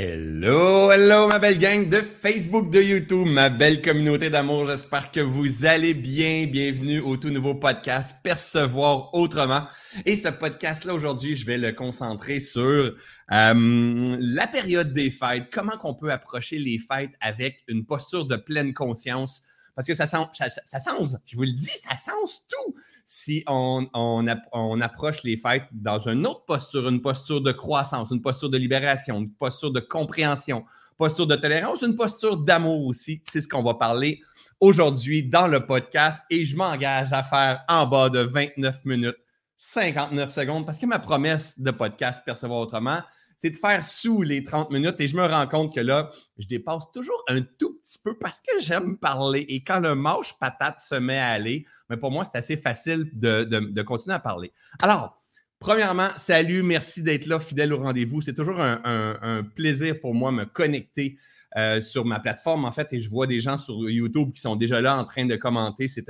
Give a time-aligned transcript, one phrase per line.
[0.00, 4.64] Hello, hello, ma belle gang de Facebook, de YouTube, ma belle communauté d'amour.
[4.64, 6.46] J'espère que vous allez bien.
[6.46, 9.66] Bienvenue au tout nouveau podcast Percevoir autrement.
[10.06, 12.62] Et ce podcast-là, aujourd'hui, je vais le concentrer sur
[13.32, 15.48] euh, la période des fêtes.
[15.52, 19.42] Comment qu'on peut approcher les fêtes avec une posture de pleine conscience,
[19.78, 22.74] parce que ça sent, ça, ça, je vous le dis, ça sens tout
[23.04, 28.20] si on, on, approche les fêtes dans une autre posture, une posture de croissance, une
[28.20, 30.64] posture de libération, une posture de compréhension,
[30.96, 33.22] posture de tolérance, une posture d'amour aussi.
[33.30, 34.20] C'est ce qu'on va parler
[34.58, 39.18] aujourd'hui dans le podcast et je m'engage à faire en bas de 29 minutes,
[39.54, 43.02] 59 secondes parce que ma promesse de podcast Percevoir autrement,
[43.38, 46.46] c'est de faire sous les 30 minutes et je me rends compte que là, je
[46.46, 50.80] dépasse toujours un tout petit peu parce que j'aime parler et quand le mâche patate
[50.80, 54.52] se met à aller, mais pour moi, c'est assez facile de, continuer à parler.
[54.82, 55.20] Alors,
[55.60, 58.20] premièrement, salut, merci d'être là, fidèle au rendez-vous.
[58.20, 61.16] C'est toujours un, plaisir pour moi de me connecter
[61.56, 64.56] euh, sur ma plateforme, en fait, et je vois des gens sur YouTube qui sont
[64.56, 65.86] déjà là en train de commenter.
[65.86, 66.04] C'est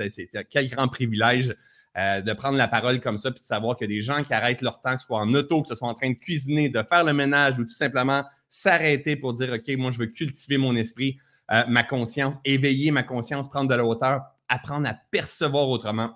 [0.49, 1.55] quel grand privilège
[1.99, 4.61] euh, de prendre la parole comme ça, puis de savoir a des gens qui arrêtent
[4.61, 6.81] leur temps, que ce soit en auto, que ce soit en train de cuisiner, de
[6.83, 10.75] faire le ménage ou tout simplement s'arrêter pour dire, OK, moi, je veux cultiver mon
[10.75, 11.17] esprit,
[11.51, 16.11] euh, ma conscience, éveiller ma conscience, prendre de la hauteur, apprendre à percevoir autrement.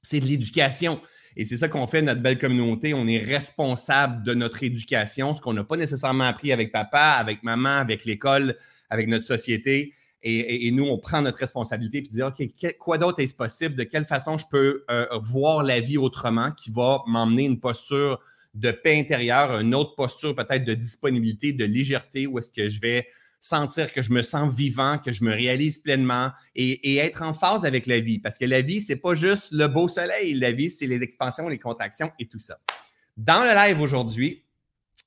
[0.00, 1.00] C'est de l'éducation.
[1.36, 2.94] Et c'est ça qu'on fait, notre belle communauté.
[2.94, 7.42] On est responsable de notre éducation, ce qu'on n'a pas nécessairement appris avec papa, avec
[7.42, 8.56] maman, avec l'école,
[8.90, 9.92] avec notre société.
[10.22, 13.76] Et, nous, on prend notre responsabilité et dire, OK, quoi d'autre est-ce possible?
[13.76, 18.18] De quelle façon je peux euh, voir la vie autrement qui va m'emmener une posture
[18.54, 22.80] de paix intérieure, une autre posture peut-être de disponibilité, de légèreté, où est-ce que je
[22.80, 23.06] vais
[23.38, 27.64] sentir que je me sens vivant, que je me réalise pleinement et, être en phase
[27.64, 28.18] avec la vie?
[28.18, 30.34] Parce que la vie, c'est pas juste le beau soleil.
[30.34, 32.58] La vie, c'est les expansions, les contractions et tout ça.
[33.16, 34.44] Dans le live aujourd'hui,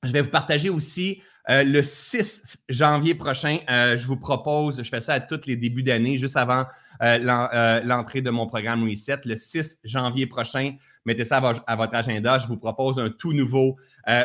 [0.02, 1.20] je vais vous partager aussi
[1.50, 5.56] euh, le 6 janvier prochain, euh, je vous propose, je fais ça à tous les
[5.56, 6.64] débuts d'année, juste avant
[7.02, 9.18] euh, l'entrée de mon programme Reset.
[9.24, 10.74] Le 6 janvier prochain,
[11.04, 12.38] mettez ça à, votre agenda.
[12.38, 13.76] Je vous propose un tout nouveau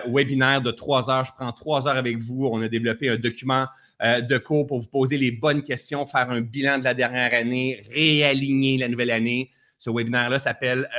[0.08, 1.26] webinaire de trois heures.
[1.26, 2.48] Je prends trois heures avec vous.
[2.52, 3.66] On a développé un document
[4.02, 7.82] de cours pour vous poser les bonnes questions, faire un bilan de la dernière année,
[7.92, 9.52] réaligner la nouvelle année.
[9.78, 10.90] Ce webinaire-là s'appelle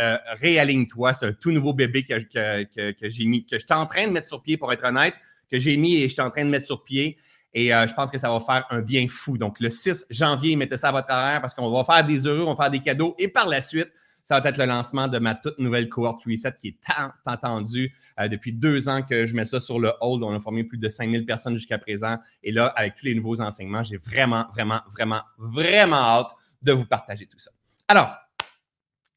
[0.41, 1.15] Réaligne-toi.
[1.15, 4.12] C'est un tout nouveau bébé que, que j'ai mis, que je suis en train de
[4.12, 5.15] mettre sur pied pour être honnête
[5.51, 7.19] que j'ai mis et je suis en train de mettre sur pied.
[7.55, 9.39] Et euh, je pense que ça va faire un bien fou.
[9.39, 12.43] Donc, le 6 janvier, mettez ça à votre horaire parce qu'on va faire des heureux,
[12.43, 13.15] on va faire des cadeaux.
[13.19, 13.91] Et par la suite,
[14.25, 17.95] ça va être le lancement de ma toute nouvelle cohorte Reset qui est tant attendue.
[18.19, 20.23] Euh, depuis deux ans que je mets ça sur le hold.
[20.23, 22.19] On a formé plus de 5000 personnes jusqu'à présent.
[22.43, 26.87] Et là, avec tous les nouveaux enseignements, j'ai vraiment, vraiment, vraiment, vraiment hâte de vous
[26.87, 27.53] partager tout ça.
[27.89, 28.17] Alors,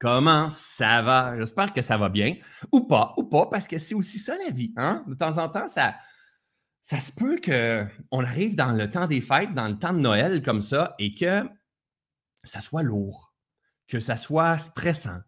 [0.02, 1.38] Comment ça va?
[1.38, 2.38] J'espère que ça va bien.
[2.72, 4.72] Ou pas, ou pas, parce que c'est aussi ça la vie.
[4.78, 5.04] Hein?
[5.08, 5.94] De temps en temps, ça,
[6.90, 10.42] ça se peut qu'on arrive dans le temps des fêtes, dans le temps de Noël
[10.42, 11.48] comme ça, et que
[12.44, 13.32] ça soit lourd,
[13.88, 15.20] que ça soit stressant,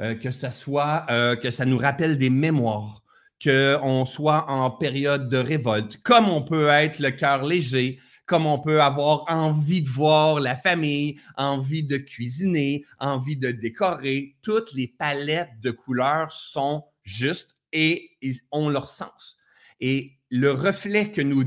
[0.00, 3.04] euh, que ça soit euh, que ça nous rappelle des mémoires,
[3.40, 8.58] qu'on soit en période de révolte, comme on peut être le cœur léger, comme on
[8.58, 14.34] peut avoir envie de voir la famille, envie de cuisiner, envie de décorer.
[14.42, 18.10] Toutes les palettes de couleurs sont justes et
[18.50, 19.38] ont leur sens.
[19.86, 21.44] Et le reflet que nous,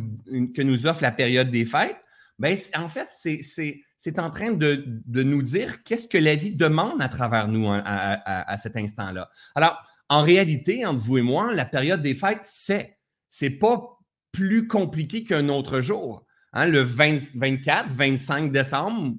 [0.53, 1.97] que nous offre la période des fêtes,
[2.37, 7.09] ben, en fait, c'est en train de, nous dire qu'est-ce que la vie demande à
[7.09, 9.31] travers nous hein, à, cet instant-là.
[9.55, 12.99] Alors, en réalité, entre vous et moi, la période des fêtes, c'est,
[13.31, 13.97] c'est pas
[14.31, 16.23] plus compliqué qu'un autre jour.
[16.53, 16.67] Hein.
[16.67, 19.15] le 24, 25 décembre,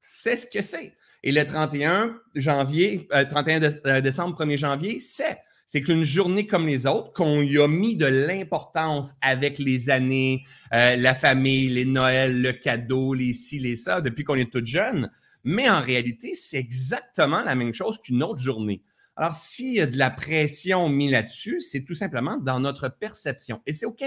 [0.00, 0.96] c'est ce que c'est.
[1.22, 5.38] Et le 31 janvier, 31 euh, euh, décembre, 1er janvier, c'est
[5.72, 10.44] c'est qu'une journée comme les autres, qu'on y a mis de l'importance avec les années,
[10.74, 14.62] euh, la famille, les Noëls, le cadeau, les ci, les ça, depuis qu'on est tout
[14.62, 15.10] jeune.
[15.44, 18.82] Mais en réalité, c'est exactement la même chose qu'une autre journée.
[19.16, 23.62] Alors, s'il y a de la pression mise là-dessus, c'est tout simplement dans notre perception.
[23.64, 24.04] Et c'est OK.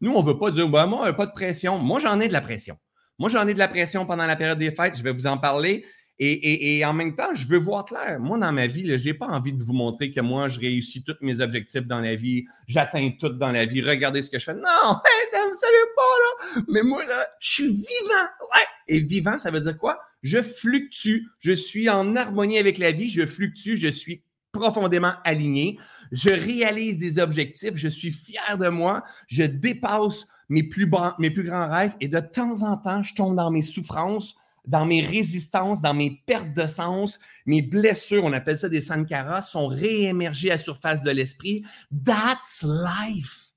[0.00, 1.76] Nous, on ne veut pas dire, bah, moi, pas de pression.
[1.76, 2.78] Moi, j'en ai de la pression.
[3.18, 4.96] Moi, j'en ai de la pression pendant la période des fêtes.
[4.96, 5.84] Je vais vous en parler.
[6.24, 8.20] Et, en même temps, je veux voir clair.
[8.20, 11.02] Moi, dans ma vie, je n'ai pas envie de vous montrer que moi, je réussis
[11.02, 14.44] tous mes objectifs dans la vie, j'atteins tout dans la vie, regardez ce que je
[14.44, 14.54] fais.
[14.54, 16.62] Non, hey, vous savez pas, là.
[16.68, 17.02] Mais moi,
[17.40, 18.28] je suis vivant.
[18.54, 18.66] Ouais.
[18.86, 20.00] Et vivant, ça veut dire quoi?
[20.22, 21.26] Je fluctue.
[21.40, 23.08] Je suis en harmonie avec la vie.
[23.08, 23.76] Je fluctue.
[23.76, 24.22] Je suis
[24.52, 25.78] profondément aligné.
[26.12, 27.74] Je réalise des objectifs.
[27.74, 29.02] Je suis fier de moi.
[29.26, 31.96] Je dépasse mes plus grands rêves.
[32.00, 36.22] Et de temps en temps, je tombe dans mes souffrances dans mes résistances, dans mes
[36.26, 41.02] pertes de sens, mes blessures, on appelle ça des sankaras, sont réémergées à la surface
[41.02, 41.64] de l'esprit.
[42.04, 43.48] That's life.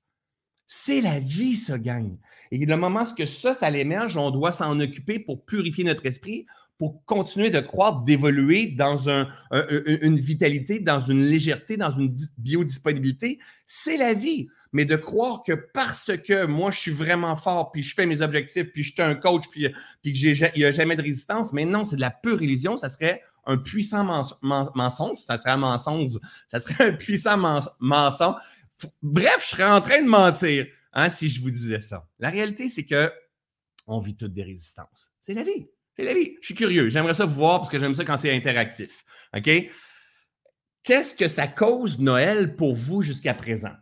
[0.66, 2.18] C'est la vie, ça, gang.
[2.50, 6.46] Et le moment que ça, ça l'émerge, on doit s'en occuper pour purifier notre esprit,
[6.78, 13.38] pour continuer de croître, d'évoluer dans une vitalité, dans une légèreté, dans une biodisponibilité.
[13.64, 14.48] C'est la vie.
[14.76, 18.20] Mais de croire que parce que moi, je suis vraiment fort, puis je fais mes
[18.20, 21.64] objectifs, puis je suis un coach, puis, puis qu'il n'y a jamais de résistance, mais
[21.64, 22.76] non, c'est de la pure illusion.
[22.76, 24.04] Ça serait un puissant
[24.42, 25.16] mensonge.
[25.26, 26.18] Ça serait un mensonge.
[26.48, 27.38] Ça serait un puissant
[27.80, 28.34] mensonge.
[29.00, 32.06] Bref, je serais en train de mentir hein, si je vous disais ça.
[32.18, 33.10] La réalité, c'est que
[33.86, 35.10] on vit toutes des résistances.
[35.20, 35.68] C'est la vie.
[35.96, 36.36] C'est la vie.
[36.42, 36.90] Je suis curieux.
[36.90, 39.06] J'aimerais ça vous voir parce que j'aime ça quand c'est interactif.
[39.34, 39.48] OK?
[40.86, 43.72] Qu'est-ce que ça cause Noël pour vous jusqu'à présent?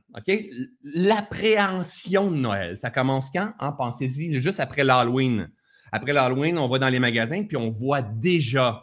[0.95, 2.79] L'appréhension de Noël.
[2.79, 3.53] Ça commence quand?
[3.61, 3.73] Hein?
[3.73, 5.51] Pensez-y, juste après l'Halloween.
[5.93, 8.83] Après l'Halloween, on va dans les magasins puis on voit déjà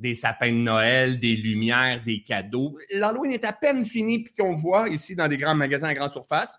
[0.00, 2.76] des sapins de Noël, des lumières, des cadeaux.
[2.92, 6.10] L'Halloween est à peine fini puis qu'on voit ici dans des grands magasins à grande
[6.10, 6.58] surface,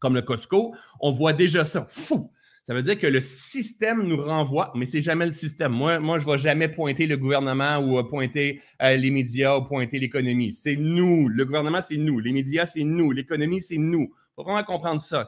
[0.00, 1.86] comme le Costco, on voit déjà ça.
[1.88, 2.30] Fou!
[2.66, 5.70] Ça veut dire que le système nous renvoie, mais c'est jamais le système.
[5.70, 9.56] Moi, moi je ne vais jamais pointer le gouvernement ou euh, pointer euh, les médias
[9.56, 10.52] ou pointer l'économie.
[10.52, 11.28] C'est nous.
[11.28, 12.18] Le gouvernement, c'est nous.
[12.18, 13.12] Les médias, c'est nous.
[13.12, 14.10] L'économie, c'est nous.
[14.10, 15.22] Il faut vraiment comprendre ça.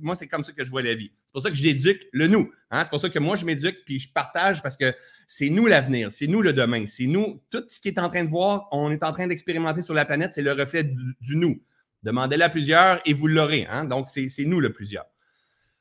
[0.00, 1.12] moi, c'est comme ça que je vois la vie.
[1.26, 2.50] C'est pour ça que j'éduque le nous.
[2.70, 2.84] Hein.
[2.84, 4.94] C'est pour ça que moi, je m'éduque puis je partage parce que
[5.26, 7.42] c'est nous l'avenir, c'est nous le demain, c'est nous.
[7.50, 10.06] Tout ce qui est en train de voir, on est en train d'expérimenter sur la
[10.06, 11.62] planète, c'est le reflet du, nous.
[12.02, 13.66] Demandez-le à plusieurs et vous l'aurez.
[13.66, 13.84] Hein.
[13.84, 15.04] Donc, c'est nous le plusieurs.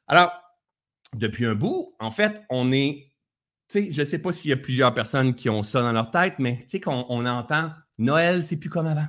[0.10, 0.32] Alors,
[1.18, 3.12] depuis un bout, en fait, on est,
[3.74, 6.36] je ne sais pas s'il y a plusieurs personnes qui ont ça dans leur tête,
[6.40, 9.08] mais tu sais, qu'on on entend Noël, c'est plus comme avant.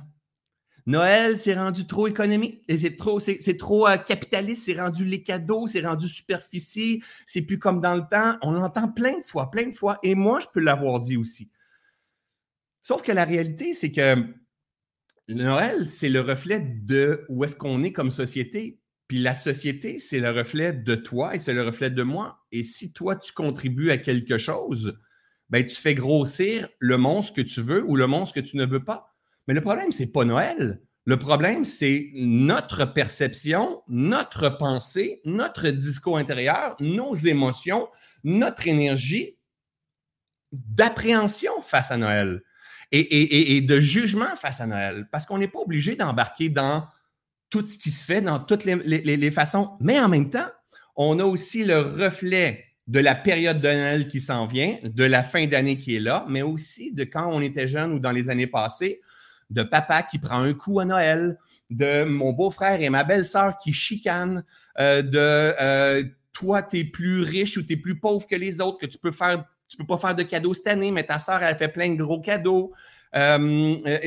[0.85, 5.21] Noël, c'est rendu trop économique, et c'est trop, c'est, trop euh, capitaliste, c'est rendu les
[5.21, 8.37] cadeaux, c'est rendu superficie, c'est plus comme dans le temps.
[8.41, 11.51] On l'entend plein de fois, plein de fois, et moi, je peux l'avoir dit aussi.
[12.81, 14.25] Sauf que la réalité, c'est que
[15.27, 18.79] Noël, c'est le reflet de où est-ce qu'on est comme société.
[19.09, 22.45] Puis la société, c'est le reflet de toi et c'est le reflet de moi.
[22.51, 24.99] Et si toi, tu contribues à quelque chose,
[25.49, 28.67] ben, tu fais grossir le monstre que tu veux ou le monstre que tu ne
[28.67, 29.15] veux pas.
[29.47, 30.79] Mais le problème, ce n'est pas Noël.
[31.05, 37.89] Le problème, c'est notre perception, notre pensée, notre discours intérieur, nos émotions,
[38.23, 39.39] notre énergie
[40.51, 42.43] d'appréhension face à Noël
[42.91, 45.07] et, de jugement face à Noël.
[45.11, 46.85] Parce qu'on n'est pas obligé d'embarquer dans
[47.49, 49.71] tout ce qui se fait dans toutes les, façons.
[49.79, 50.49] Mais en même temps,
[50.95, 55.23] on a aussi le reflet de la période de Noël qui s'en vient, de la
[55.23, 58.29] fin d'année qui est là, mais aussi de quand on était jeune ou dans les
[58.29, 59.01] années passées,
[59.49, 61.37] de papa qui prend un coup à Noël,
[61.69, 64.43] de mon beau-frère et ma belle-sœur qui chicanent,
[64.79, 66.03] euh, de euh,
[66.33, 68.97] toi, tu es plus riche ou tu es plus pauvre que les autres, que tu
[68.97, 71.67] peux faire, tu peux pas faire de cadeaux cette année, mais ta sœur, elle fait
[71.67, 72.73] plein de gros cadeaux.
[73.15, 73.99] Euh, euh,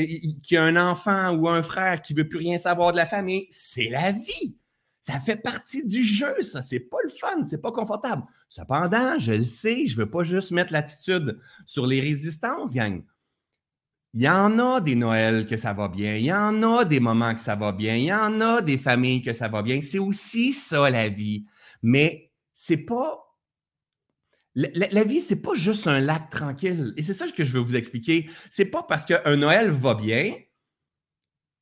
[0.45, 3.49] qui a un enfant ou un frère qui veut plus rien savoir de la famille,
[3.51, 4.57] c'est la vie.
[5.01, 6.63] Ça fait partie du jeu, ça.
[6.63, 8.23] C'est pas le fun, c'est pas confortable.
[8.49, 13.03] Cependant, je le sais, je veux pas juste mettre l'attitude sur les résistances, gang.
[14.15, 17.01] Il y en a des Noëls que ça va bien, il y en a des
[17.01, 19.81] moments que ça va bien, il y en a des familles que ça va bien.
[19.81, 21.47] C'est aussi ça la vie.
[21.83, 23.32] Mais c'est pas
[24.55, 26.93] la, la, vie, c'est pas juste un lac tranquille.
[26.97, 28.29] Et c'est ça que je veux vous expliquer.
[28.51, 30.35] C'est pas parce qu'un Noël va bien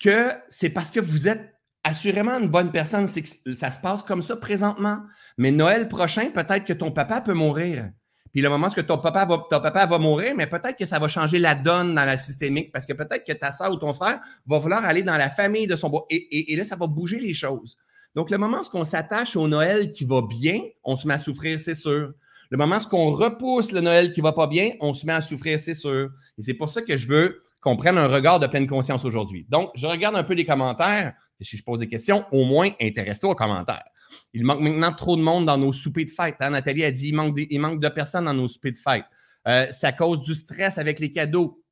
[0.01, 1.55] que c'est parce que vous êtes
[1.85, 3.07] assurément une bonne personne.
[3.07, 4.99] C'est que ça se passe comme ça présentement.
[5.39, 7.91] Mais Noël prochain, peut-être que ton papa peut mourir.
[8.33, 10.99] Puis le moment où ton papa va, ton papa va mourir, mais peut-être que ça
[10.99, 13.93] va changer la donne dans la systémique parce que peut-être que ta soeur ou ton
[13.93, 16.07] frère va vouloir aller dans la famille de son beau.
[16.11, 17.77] Et, et, là, ça va bouger les choses.
[18.15, 21.19] Donc, le moment où on s'attache au Noël qui va bien, on se met à
[21.19, 22.13] souffrir, c'est sûr.
[22.51, 25.21] Le moment où on repousse le Noël qui va pas bien, on se met à
[25.21, 26.11] souffrir, c'est sûr.
[26.37, 29.47] Et c'est pour ça que je veux qu'on prenne un regard de pleine conscience aujourd'hui.
[29.49, 31.15] Donc, je regarde un peu les commentaires.
[31.41, 33.85] Si je pose des questions, au moins, intéresse-toi aux commentaires.
[34.33, 36.37] Il manque maintenant trop de monde dans nos soupers de fête.
[36.41, 36.51] Hein?
[36.51, 39.05] Nathalie a dit il manque, manque de personnes dans nos soupers de fête.
[39.47, 41.63] Euh, ça cause du stress avec les cadeaux.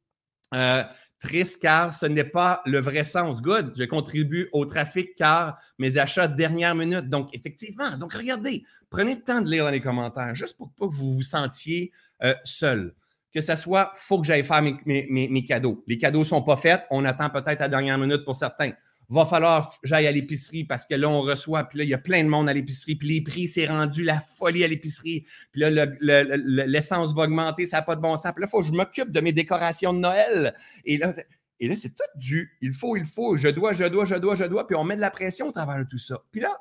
[0.54, 0.84] Euh,
[1.20, 3.42] Triste car ce n'est pas le vrai sens.
[3.42, 7.08] Good, je contribue au trafic car mes achats dernière minute.
[7.08, 10.86] Donc, effectivement, donc regardez, prenez le temps de lire dans les commentaires, juste pour pas
[10.86, 11.90] que vous vous sentiez
[12.22, 12.94] euh, seul.
[13.34, 15.84] Que ce soit, faut que j'aille faire mes, mes, cadeaux.
[15.86, 18.72] Les cadeaux ne sont pas faits, on attend peut-être à dernière minute pour certains
[19.08, 21.98] va falloir j'aille à l'épicerie parce que là, on reçoit, puis là, il y a
[21.98, 25.62] plein de monde à l'épicerie, puis les prix, c'est rendu la folie à l'épicerie, puis
[25.62, 28.32] là, l'essence va augmenter, ça n'a pas de bon sens.
[28.32, 30.54] Puis là, il faut que je m'occupe de mes décorations de Noël.
[30.84, 34.34] Et là, c'est tout du il faut, il faut, je dois, je dois, je dois,
[34.34, 36.20] je dois, puis on met de la pression au travers de tout ça.
[36.30, 36.54] Puis là,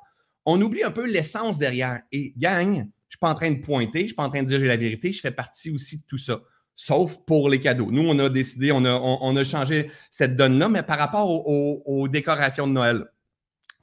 [0.45, 2.01] on oublie un peu l'essence derrière.
[2.13, 4.29] Et gang, je ne suis pas en train de pointer, je ne suis pas en
[4.29, 6.39] train de dire j'ai la vérité, je fais partie aussi de tout ça
[6.77, 7.89] sauf pour les cadeaux.
[7.91, 12.07] Nous, on a décidé, on a, on, a changé cette donne-là, mais par rapport aux,
[12.07, 13.05] décorations de Noël,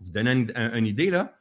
[0.01, 1.35] vous donnez une, idée, là.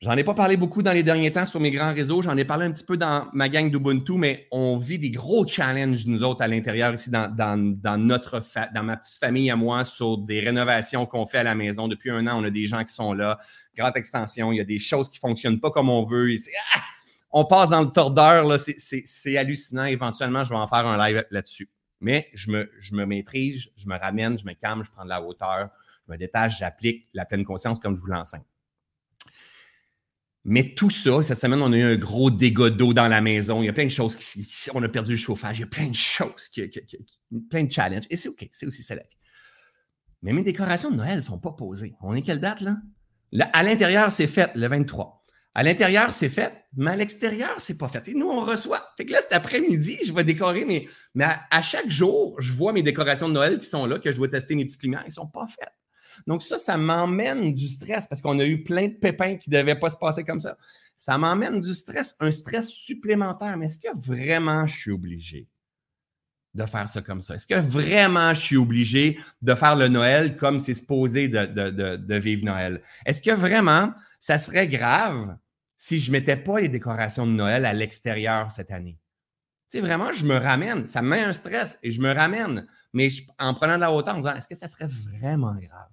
[0.00, 2.20] J'en ai pas parlé beaucoup dans les derniers temps sur mes grands réseaux.
[2.20, 5.46] J'en ai parlé un petit peu dans ma gang d'Ubuntu, mais on vit des gros
[5.46, 8.42] challenges, nous autres, à l'intérieur ici, dans, notre
[8.74, 11.86] dans ma petite famille à moi, sur des rénovations qu'on fait à la maison.
[11.86, 13.38] Depuis un an, on a des gens qui sont là.
[13.76, 16.34] Grande extension, il y a des choses qui ne fonctionnent pas comme on veut.
[16.74, 16.80] Ah!
[17.36, 19.86] On passe dans le tordeur, c'est hallucinant.
[19.86, 21.68] Éventuellement, je vais en faire un live là-dessus.
[22.00, 25.68] Mais je me, maîtrise, je me ramène, je me calme, je prends de la hauteur,
[26.06, 28.44] je me détache, j'applique la pleine conscience comme je vous l'enseigne.
[30.44, 33.62] Mais tout ça, cette semaine, on a eu un gros dégât d'eau dans la maison.
[33.62, 35.58] Il y a plein de choses qui, on a perdu le chauffage.
[35.58, 36.50] Il y a plein de choses,
[37.50, 38.04] plein de challenges.
[38.10, 38.94] Et c'est OK, c'est aussi ça.
[40.22, 41.96] Mais mes décorations de Noël ne sont pas posées.
[42.00, 42.76] On est quelle date, là?
[43.52, 45.23] à l'intérieur, c'est fait le 23.
[45.56, 48.08] À l'intérieur, c'est fait, mais à l'extérieur, c'est pas fait.
[48.08, 48.82] Et nous, on reçoit.
[48.96, 52.72] Fait que là, cet après-midi, je vais décorer, mais, mais à, chaque jour, je vois
[52.72, 55.12] mes décorations de Noël qui sont là, que je dois tester mes petites lumières, ne
[55.12, 55.72] sont pas faites.
[56.26, 59.56] Donc, ça, ça m'emmène du stress parce qu'on a eu plein de pépins qui ne
[59.56, 60.56] devaient pas se passer comme ça.
[60.96, 63.56] Ça m'emmène du stress, un stress supplémentaire.
[63.56, 65.46] Mais est-ce que vraiment je suis obligé
[66.54, 67.36] de faire ça comme ça?
[67.36, 72.14] Est-ce que vraiment je suis obligé de faire le Noël comme c'est supposé de, de,
[72.16, 72.82] vivre Noël?
[73.06, 75.36] Est-ce que vraiment ça serait grave
[75.84, 78.98] si je ne mettais pas les décorations de Noël à l'extérieur cette année?
[79.70, 80.86] Tu sais, vraiment, je me ramène.
[80.86, 82.66] Ça me met un stress et je me ramène.
[82.94, 85.90] Mais en prenant de la hauteur, en disant, est-ce que ça serait vraiment grave?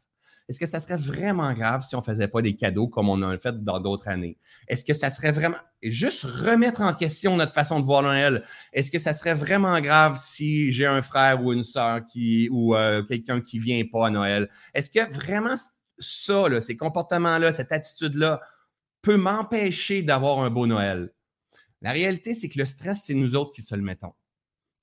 [0.48, 3.22] Est-ce que ça serait vraiment grave si on ne faisait pas des cadeaux comme on
[3.22, 4.38] a fait dans d'autres années?
[4.70, 5.58] Est-ce que ça serait vraiment.
[5.84, 8.46] Juste remettre en question notre façon de voir Noël.
[8.72, 12.76] Est-ce que ça serait vraiment grave si j'ai un frère ou une soeur qui, ou
[12.76, 14.50] euh, quelqu'un qui ne vient pas à Noël?
[14.74, 15.56] Est-ce que vraiment
[16.00, 18.40] ça, ces comportements-là, cette attitude-là,
[19.02, 21.12] peut m'empêcher d'avoir un beau Noël?
[21.82, 24.14] La réalité, c'est que le stress, c'est nous autres qui se le mettons.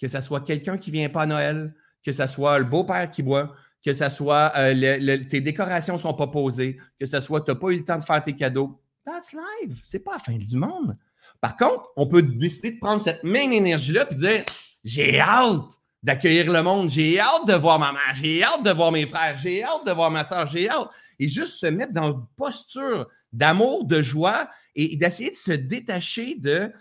[0.00, 3.10] Que ce soit quelqu'un qui ne vient pas à Noël, que ce soit le beau-père
[3.10, 7.42] qui boit, que ce soit euh, tes décorations ne sont pas posées, que ce soit
[7.42, 8.80] tu n'as pas eu le temps de faire tes cadeaux.
[9.04, 9.80] That's live.
[9.84, 10.96] C'est pas la fin du monde.
[11.40, 14.44] Par contre, on peut décider de prendre cette même énergie-là et dire
[14.84, 18.92] J'ai hâte d'accueillir le monde, j'ai hâte de voir ma mère, j'ai hâte de voir
[18.92, 20.88] mes frères, j'ai hâte de voir ma soeur, j'ai hâte.
[21.18, 26.35] Et juste se mettre dans une posture d'amour, de joie et, d'essayer de se détacher
[26.37, 26.73] de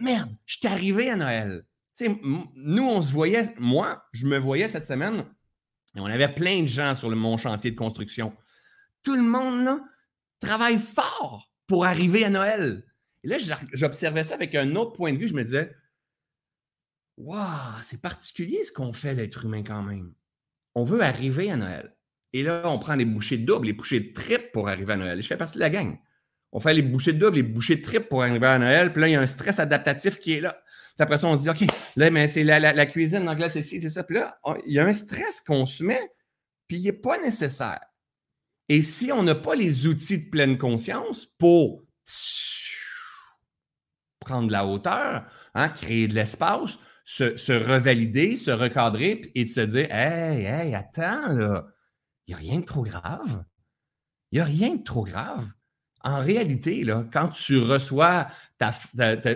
[0.00, 1.64] merde, je suis arrivé à Noël.
[2.54, 5.24] nous, on se voyait, moi, je me voyais cette semaine
[5.94, 8.36] et on avait plein de gens sur mon chantier de construction.
[9.02, 9.80] Tout le monde là,
[10.40, 12.84] travaille fort pour arriver à Noël.
[13.24, 13.38] Et là,
[13.72, 15.28] j'observais ça avec un autre point de vue.
[15.28, 15.74] Je me disais,
[17.16, 20.12] waouh, c'est particulier ce qu'on fait, l'être humain, quand même.
[20.74, 21.95] On veut arriver à Noël.
[22.32, 25.22] Et là, on prend les bouchées de double, les bouchées de pour arriver à Noël.
[25.22, 25.96] je fais partie de la gang.
[26.52, 28.92] On fait les bouchées de les bouchées de pour arriver à Noël.
[28.92, 30.60] Puis là, il y a un stress adaptatif qui est là.
[30.96, 33.80] Puis après ça, on se dit, OK, là, mais c'est la, cuisine, l'anglais, c'est ci,
[33.80, 34.04] c'est ça.
[34.04, 36.10] Puis là, il y a un stress qu'on se met,
[36.66, 37.80] puis il n'est pas nécessaire.
[38.68, 41.84] Et si on n'a pas les outils de pleine conscience pour
[44.20, 49.50] prendre de la hauteur, hein, créer de l'espace, se, se, revalider, se recadrer et de
[49.50, 51.66] se dire Hey, hey, attends, là,
[52.26, 53.44] il n'y a rien de trop grave.
[54.32, 55.46] Il n'y a rien de trop grave
[56.06, 58.28] en réalité, là, quand tu reçois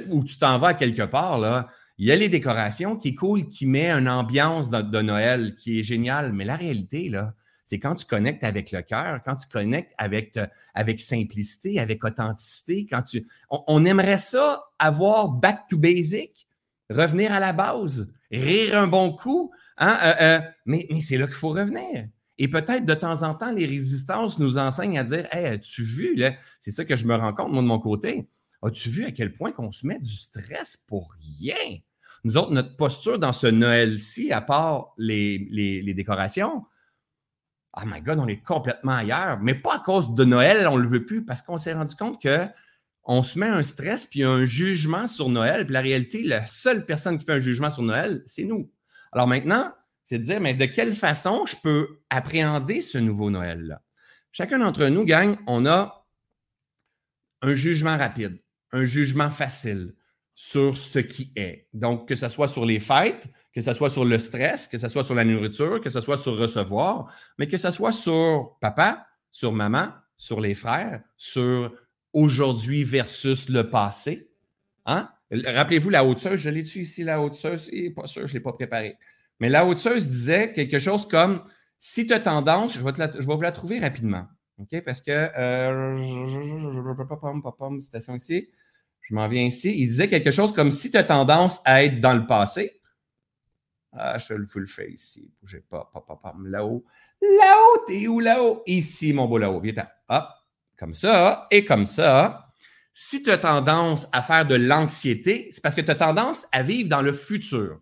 [0.09, 1.69] ou tu t'en vas quelque part, là,
[1.99, 5.83] il y a les décorations qui coulent, qui met une ambiance de, Noël qui est
[5.83, 6.33] géniale.
[6.33, 10.39] Mais la réalité, là, c'est quand tu connectes avec le cœur, quand tu connectes avec,
[10.73, 13.27] avec simplicité, avec authenticité, quand tu.
[13.51, 16.47] On, aimerait ça avoir back to basic,
[16.89, 19.51] revenir à la base, rire un bon coup.
[19.77, 22.07] Hein, euh, euh, mais c'est là qu'il faut revenir.
[22.43, 26.15] Et peut-être de temps en temps, les résistances nous enseignent à dire Hey, as-tu vu,
[26.17, 28.31] là, c'est ça que je me rends compte, moi, de mon côté.
[28.63, 31.79] As-tu vu à quel point qu'on se met du stress pour rien?
[32.25, 36.65] Nous autres, notre posture dans ce Noël-ci, à part les, décorations,
[37.77, 39.39] oh my God, on est complètement ailleurs.
[39.43, 41.95] Mais pas à cause de Noël, on ne le veut plus, parce qu'on s'est rendu
[41.95, 42.47] compte que
[43.05, 45.67] on se met un stress puis un jugement sur Noël.
[45.67, 48.73] Puis la réalité, la seule personne qui fait un jugement sur Noël, c'est nous.
[49.13, 49.75] Alors maintenant,
[50.11, 53.81] c'est de dire, mais de quelle façon je peux appréhender ce nouveau Noël-là?
[54.33, 56.05] Chacun d'entre nous, gang, on a
[57.43, 59.95] un jugement rapide, un jugement facile
[60.35, 61.69] sur ce qui est.
[61.75, 64.89] Donc, que ce soit sur les fêtes, que ce soit sur le stress, que ce
[64.89, 69.07] soit sur la nourriture, que ce soit sur recevoir, mais que ce soit sur papa,
[69.31, 71.73] sur maman, sur les frères, sur
[72.13, 74.29] aujourd'hui versus le passé.
[74.87, 75.09] Hein?
[75.31, 77.61] Rappelez-vous la haute je l'ai-tu ici, la haute sœur?
[77.95, 78.99] Pas sûr, je ne l'ai pas préparé.
[79.41, 81.43] Mais la haute-seuse disait quelque chose comme
[81.79, 84.27] si tu as tendance, je vais, vais vous la trouver rapidement.
[84.59, 84.83] OK?
[84.85, 88.49] Parce que euh, je, citation ici.
[89.01, 89.75] Je m'en viens ici.
[89.77, 92.81] Il disait quelque chose comme si tu as tendance à être dans le passé.
[93.93, 95.33] Ah, je vous le fais ici.
[95.41, 95.91] Bougez pas.
[96.45, 96.85] Là-haut.
[97.21, 98.63] Là-haut, t'es où là-haut?
[98.67, 99.61] Ici, mon beau là-haut.
[99.61, 99.75] Viens
[100.09, 100.25] Hop.
[100.79, 102.47] Comme ça et comme ça.
[102.93, 106.63] Si tu as tendance à faire de l'anxiété, c'est parce que tu as tendance à
[106.63, 107.81] vivre dans le futur.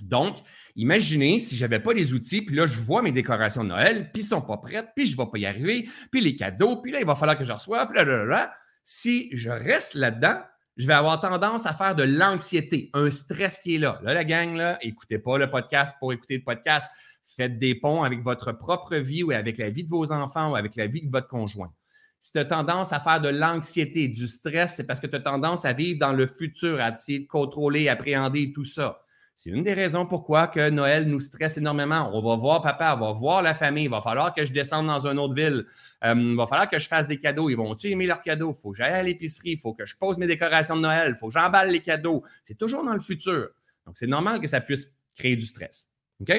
[0.00, 0.36] Donc,
[0.76, 4.10] imaginez si je n'avais pas les outils, puis là, je vois mes décorations de Noël,
[4.12, 6.36] puis ils ne sont pas prêtes, puis je ne vais pas y arriver, puis les
[6.36, 8.54] cadeaux, puis là, il va falloir que je reçoive, là.
[8.84, 10.40] Si je reste là-dedans,
[10.78, 14.00] je vais avoir tendance à faire de l'anxiété, un stress qui est là.
[14.02, 16.88] Là, la gang, là, écoutez pas le podcast pour écouter le podcast.
[17.36, 20.56] Faites des ponts avec votre propre vie ou avec la vie de vos enfants ou
[20.56, 21.72] avec la vie de votre conjoint.
[22.20, 25.20] Si tu as tendance à faire de l'anxiété, du stress, c'est parce que tu as
[25.20, 29.00] tendance à vivre dans le futur, à essayer de contrôler, appréhender tout ça.
[29.38, 32.10] C'est une des raisons pourquoi que Noël nous stresse énormément.
[32.12, 34.88] On va voir papa, on va voir la famille, il va falloir que je descende
[34.88, 35.64] dans une autre ville,
[36.04, 37.48] euh, il va falloir que je fasse des cadeaux.
[37.48, 38.52] Ils vont-tu aimer leurs cadeaux?
[38.52, 41.14] Il faut que j'aille à l'épicerie, il faut que je pose mes décorations de Noël,
[41.14, 42.24] il faut que j'emballe les cadeaux.
[42.42, 43.50] C'est toujours dans le futur.
[43.86, 45.88] Donc, c'est normal que ça puisse créer du stress.
[46.20, 46.32] OK?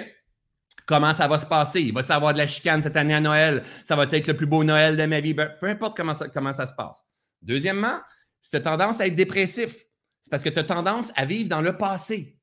[0.85, 1.79] Comment ça va se passer?
[1.79, 3.63] Il va y avoir de la chicane cette année à Noël.
[3.87, 5.33] Ça va être le plus beau Noël de ma vie.
[5.33, 7.01] Ben, peu importe comment ça, comment ça se passe.
[7.41, 8.01] Deuxièmement,
[8.41, 9.85] si tu as tendance à être dépressif,
[10.19, 12.35] c'est parce que tu as tendance à vivre dans le passé.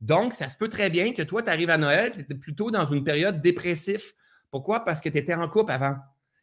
[0.00, 2.70] Donc, ça se peut très bien que toi, tu arrives à Noël, tu étais plutôt
[2.70, 4.02] dans une période dépressive.
[4.50, 4.84] Pourquoi?
[4.84, 5.96] Parce que tu étais en couple avant.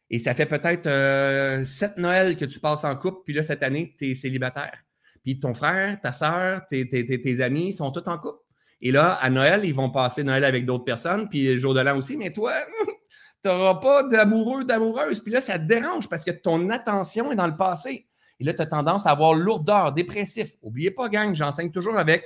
[0.10, 3.64] Et ça fait peut-être euh, sept Noëls que tu passes en couple, puis là, cette
[3.64, 4.78] année, tu es célibataire.
[5.24, 8.40] Puis ton frère, ta soeur, tes, tes, amis sont tous en couple.
[8.82, 11.80] Et là, à Noël, ils vont passer Noël avec d'autres personnes, puis le jour de
[11.80, 12.54] l'an aussi, mais toi,
[13.44, 15.22] tu n'auras pas d'amoureux, d'amoureuse.
[15.22, 18.08] Puis là, ça te dérange parce que ton attention est dans le passé.
[18.40, 20.52] Et là, tu as tendance à avoir lourdeur, dépressif.
[20.62, 22.26] N'oubliez pas, gang, j'enseigne toujours avec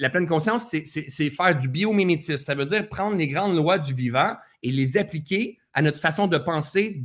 [0.00, 2.42] la pleine conscience, c'est faire du biomimétisme.
[2.42, 6.26] Ça veut dire prendre les grandes lois du vivant et les appliquer à notre façon
[6.26, 7.02] de penser,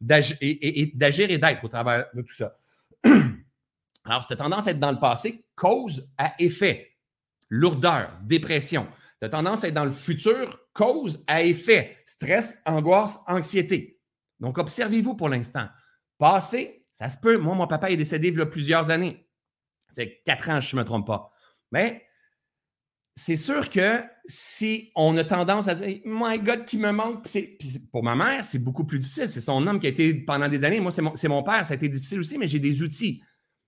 [0.00, 2.56] d'agir et, d'être au travers de tout ça.
[4.04, 6.92] Alors, cette tendance à être dans le passé, cause à effet.
[7.48, 8.86] Lourdeur, dépression.
[9.20, 11.98] Tu tendance à être dans le futur, cause à effet.
[12.06, 14.00] Stress, angoisse, anxiété.
[14.40, 15.66] Donc, observez-vous pour l'instant.
[16.18, 17.36] Passé, ça se peut.
[17.38, 19.28] Moi, mon papa est décédé il y a plusieurs années.
[19.88, 21.32] Ça fait quatre ans, je ne me trompe pas.
[21.72, 22.04] Mais
[23.16, 27.26] c'est sûr que si on a tendance à dire My God, qui me manque,
[27.90, 29.28] pour ma mère, c'est beaucoup plus difficile.
[29.28, 30.80] C'est son homme qui a été pendant des années.
[30.80, 33.22] Moi, c'est mon, père, ça a été difficile aussi, mais j'ai des outils.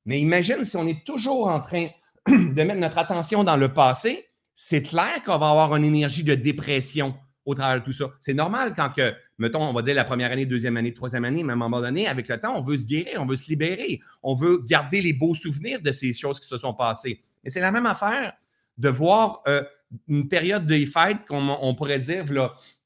[0.07, 1.89] Mais imagine si on est toujours en train
[2.29, 6.35] de mettre notre attention dans le passé, c'est clair qu'on va avoir une énergie de
[6.35, 8.07] dépression au travers de tout ça.
[8.21, 11.43] C'est normal quand que, mettons, on va dire la première année, deuxième année, troisième année,
[11.43, 13.49] même à un moment donné, avec le temps, on veut se guérir, on veut se
[13.49, 17.21] libérer, on veut garder les beaux souvenirs de ces choses qui se sont passées.
[17.45, 18.33] Et c'est la même affaire
[18.79, 19.63] de voir euh,
[20.09, 22.25] une période de fêtes, comme on pourrait dire,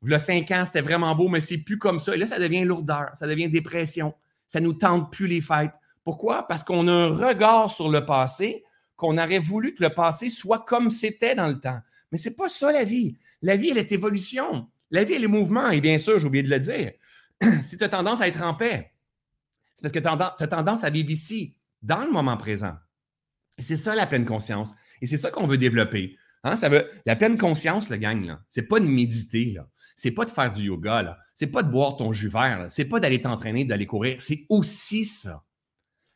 [0.03, 2.15] là, cinq ans, c'était vraiment beau, mais c'est plus comme ça.
[2.15, 4.15] Et là, ça devient lourdeur, ça devient dépression.
[4.47, 5.73] Ça nous tente plus les fêtes.
[6.05, 6.47] Pourquoi?
[6.49, 8.65] Parce qu'on a un regard sur le passé,
[8.97, 11.81] qu'on aurait voulu que le passé soit comme c'était dans le temps.
[12.11, 13.19] Mais ce n'est pas ça la vie.
[13.43, 14.69] La vie, elle est évolution.
[14.91, 15.69] La vie, elle est mouvement.
[15.71, 16.93] Et bien sûr, j'ai oublié de le dire,
[17.63, 18.93] si tu as tendance à être en paix,
[19.75, 20.09] c'est parce que tu
[20.45, 22.75] as tendance à vivre ici, dans le moment présent.
[23.59, 24.75] C'est ça la pleine conscience.
[25.01, 26.17] Et c'est ça qu'on veut développer.
[26.45, 26.57] Hein?
[26.57, 29.57] Ça veut, la pleine conscience, le gang, ce n'est pas de méditer,
[29.97, 33.01] c'est pas de faire du yoga, c'est pas de boire ton jus vert, c'est pas
[33.01, 34.21] d'aller t'entraîner, d'aller courir.
[34.21, 35.45] C'est aussi ça.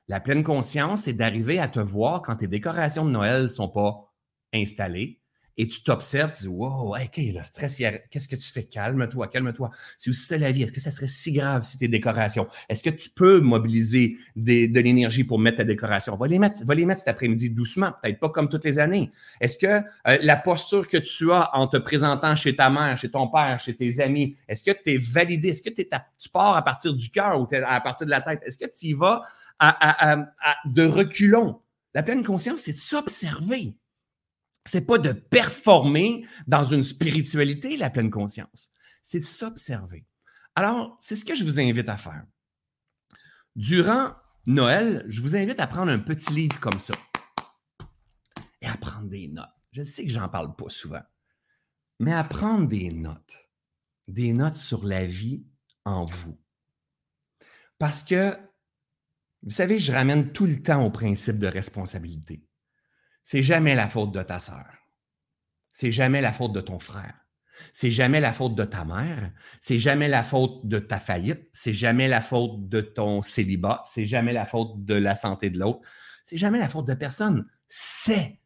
[0.09, 3.68] La pleine conscience, c'est d'arriver à te voir quand tes décorations de Noël ne sont
[3.68, 4.12] pas
[4.53, 5.22] installées,
[5.59, 8.65] et tu t'observes, tu dis Wow, OK, le stress, qu'est-ce que tu fais?
[8.65, 9.71] Calme-toi, calme-toi.
[9.99, 10.62] C'est aussi ça la vie.
[10.62, 12.49] Est-ce que ça serait si grave si tes décorations?
[12.69, 16.17] Est-ce que tu peux mobiliser de l'énergie pour mettre ta décoration?
[16.17, 19.12] Va les mettre, va les mettre cet après-midi doucement, peut-être pas comme toutes les années.
[19.41, 23.11] Est-ce que euh, la posture que tu as en te présentant chez ta mère, chez
[23.11, 25.49] ton père, chez tes amis, est-ce que tu es validé?
[25.49, 28.41] Est-ce que tu pars à partir du cœur ou à partir de la tête?
[28.45, 29.23] Est-ce que tu y vas
[29.61, 31.61] de reculons?
[31.95, 33.75] La pleine conscience, c'est de s'observer
[34.64, 38.70] c'est pas de performer dans une spiritualité, la pleine conscience.
[39.03, 40.07] C'est de s'observer.
[40.55, 42.25] Alors, c'est ce que je vous invite à faire.
[43.57, 44.14] Durant
[44.46, 46.94] Noël, je vous invite à prendre un petit livre comme ça
[48.61, 49.48] et à prendre des notes.
[49.72, 51.03] Je sais que j'en parle pas souvent,
[51.98, 53.51] mais à prendre des notes.
[54.09, 55.46] Des notes sur la vie
[55.85, 56.38] en vous.
[57.79, 58.37] Parce que,
[59.42, 62.44] vous savez, je ramène tout le temps au principe de responsabilité.
[63.25, 64.67] C'est jamais la faute de ta sœur.
[65.73, 67.15] C'est jamais la faute de ton frère.
[67.73, 69.31] C'est jamais la faute de ta mère.
[69.61, 71.49] C'est jamais la faute de ta faillite.
[71.53, 73.83] C'est jamais la faute de ton célibat.
[73.87, 75.81] C'est jamais la faute de la santé de l'autre.
[76.25, 77.47] C'est jamais la faute de personne.
[77.69, 78.41] C'est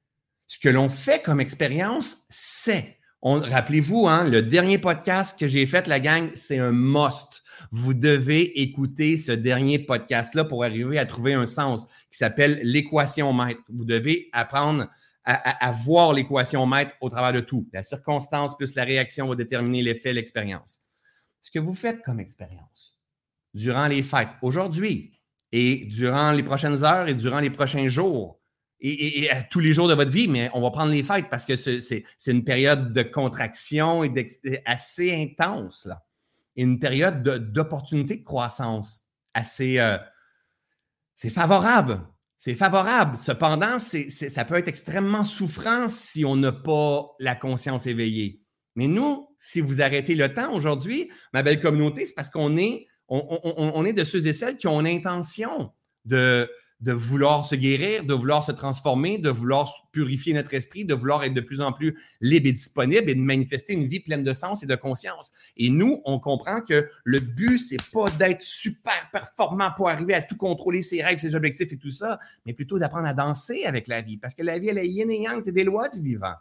[0.46, 2.18] ce que l'on fait comme expérience.
[2.28, 2.98] C'est.
[3.22, 8.60] Rappelez-vous, hein, le dernier podcast que j'ai fait, la gang, c'est un must vous devez
[8.60, 13.62] écouter ce dernier podcast-là pour arriver à trouver un sens qui s'appelle l'équation maître.
[13.68, 14.88] Vous devez apprendre
[15.24, 17.68] à, voir l'équation maître au travers de tout.
[17.72, 20.80] La circonstance plus la réaction va déterminer l'effet, l'expérience.
[21.42, 23.02] Ce que vous faites comme expérience
[23.54, 25.12] durant les fêtes, aujourd'hui,
[25.52, 28.40] Et durant les prochaines heures et durant les prochains jours,
[28.80, 31.56] et, tous les jours de votre vie, mais on va prendre les fêtes parce que
[31.56, 34.28] c'est une période de contraction et
[34.64, 36.05] assez intense, là.
[36.56, 39.78] Une période d'opportunité de, croissance assez.
[39.78, 39.98] Euh,
[41.14, 42.00] c'est favorable.
[42.38, 43.16] C'est favorable.
[43.16, 48.42] Cependant, ça peut être extrêmement souffrant si on n'a pas la conscience éveillée.
[48.74, 52.86] Mais nous, si vous arrêtez le temps aujourd'hui, ma belle communauté, c'est parce qu'on est,
[53.08, 55.72] on, est de ceux et celles qui ont l'intention
[56.04, 56.48] de,
[56.80, 61.24] de vouloir se guérir, de vouloir se transformer, de vouloir purifier notre esprit, de vouloir
[61.24, 64.32] être de plus en plus libre et disponible et de manifester une vie pleine de
[64.34, 65.32] sens et de conscience.
[65.56, 70.20] Et nous, on comprend que le but, c'est pas d'être super performant pour arriver à
[70.20, 73.88] tout contrôler ses rêves, ses objectifs et tout ça, mais plutôt d'apprendre à danser avec
[73.88, 74.18] la vie.
[74.18, 76.34] Parce que la vie, elle est yin et yang, c'est des lois du vivant.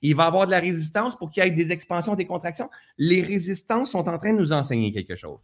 [0.00, 2.70] Il va y avoir de la résistance pour qu'il y ait des expansions, des contractions.
[2.96, 5.38] Les résistances sont en train de nous enseigner quelque chose.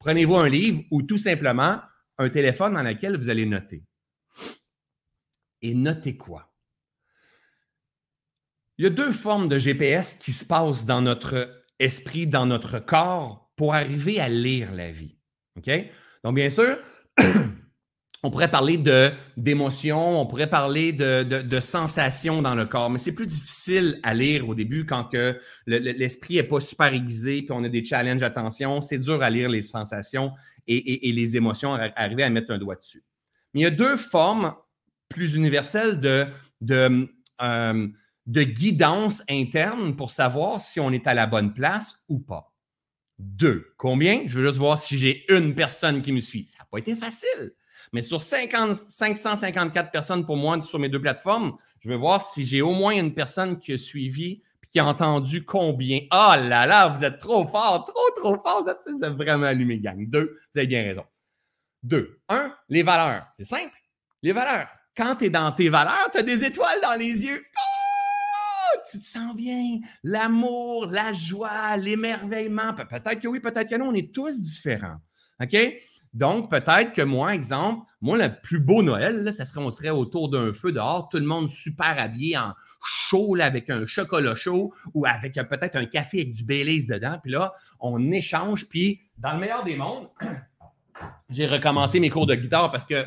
[0.00, 1.80] Prenez-vous un livre ou tout simplement
[2.18, 3.84] un téléphone dans lequel vous allez noter.
[5.62, 6.52] Et notez quoi?
[8.76, 12.78] Il y a deux formes de GPS qui se passent dans notre esprit, dans notre
[12.78, 15.18] corps, pour arriver à lire la vie.
[15.56, 15.70] OK?
[16.22, 16.78] Donc, bien sûr,
[18.22, 18.82] on pourrait parler
[19.36, 24.48] d'émotions, on pourrait parler de, sensations dans le corps, mais c'est plus difficile à lire
[24.48, 25.14] au début quand
[25.66, 28.80] l'esprit n'est pas super aiguisé, puis on a des challenges attention.
[28.80, 30.32] C'est dur à lire les sensations
[30.66, 33.04] et, les émotions, arriver à mettre un doigt dessus.
[33.54, 34.54] Mais il y a deux formes
[35.08, 36.26] plus universelles de,
[36.60, 37.08] de,
[37.40, 37.88] euh,
[38.26, 42.52] de guidance interne pour savoir si on est à la bonne place ou pas.
[43.18, 43.72] Deux.
[43.78, 44.22] Combien?
[44.26, 46.46] Je veux juste voir si j'ai une personne qui me suit.
[46.48, 47.52] Ça n'a pas été facile.
[47.92, 52.44] Mais sur 50, 554 personnes pour moi sur mes deux plateformes, je vais voir si
[52.44, 56.00] j'ai au moins une personne qui a suivi et qui a entendu combien.
[56.12, 58.64] Oh là là, vous êtes trop fort, trop, trop fort.
[58.64, 60.08] Vous êtes, vraiment allumé, gang.
[60.08, 61.04] Deux, vous avez bien raison.
[61.82, 62.20] Deux.
[62.28, 63.26] Un, les valeurs.
[63.36, 63.74] C'est simple.
[64.22, 64.68] Les valeurs.
[64.96, 67.44] Quand tu es dans tes valeurs, tu as des étoiles dans les yeux.
[67.56, 68.78] Oh!
[68.90, 69.78] Tu te sens bien.
[70.02, 72.74] L'amour, la joie, l'émerveillement.
[72.74, 73.88] Peut-être que oui, peut-être que non.
[73.88, 74.96] On est tous différents.
[75.40, 75.56] OK?
[76.14, 80.30] Donc, peut-être que moi, exemple, moi, le plus beau Noël, ça serait, on serait autour
[80.30, 85.06] d'un feu dehors, tout le monde super habillé en chaud, avec un chocolat chaud ou
[85.06, 87.18] avec peut-être un café avec du Baileys dedans.
[87.22, 88.68] Puis là, on échange.
[88.68, 90.08] Puis, dans le meilleur des mondes,
[91.30, 93.04] j'ai recommencé mes cours de guitare parce que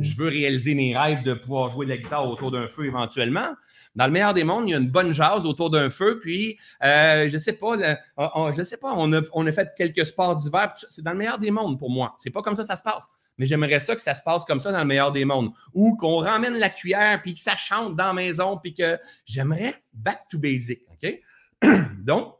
[0.00, 3.54] je veux réaliser mes rêves de pouvoir jouer de la guitare autour d'un feu éventuellement.
[3.96, 6.58] Dans le meilleur des mondes, il y a une bonne jase autour d'un feu, puis
[6.84, 7.76] euh, je sais pas,
[8.16, 10.74] on, je sais pas, on a, on a fait quelques sports d'hiver.
[10.90, 12.14] C'est dans le meilleur des mondes pour moi.
[12.18, 13.08] C'est pas comme ça que ça se passe.
[13.38, 15.50] Mais j'aimerais ça que ça se passe comme ça dans le meilleur des mondes.
[15.74, 19.74] Ou qu'on ramène la cuillère, puis que ça chante dans la maison, puis que j'aimerais
[19.92, 20.82] back to basic.
[20.90, 21.20] OK?
[21.98, 22.34] Donc,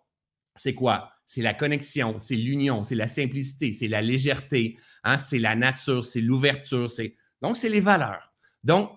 [0.55, 1.11] c'est quoi?
[1.25, 5.19] C'est la connexion, c'est l'union, c'est la simplicité, c'est la légèreté, hein?
[5.19, 6.87] c'est la nature, c'est l'ouverture.
[7.43, 8.33] Donc, c'est les valeurs.
[8.63, 8.91] Donc,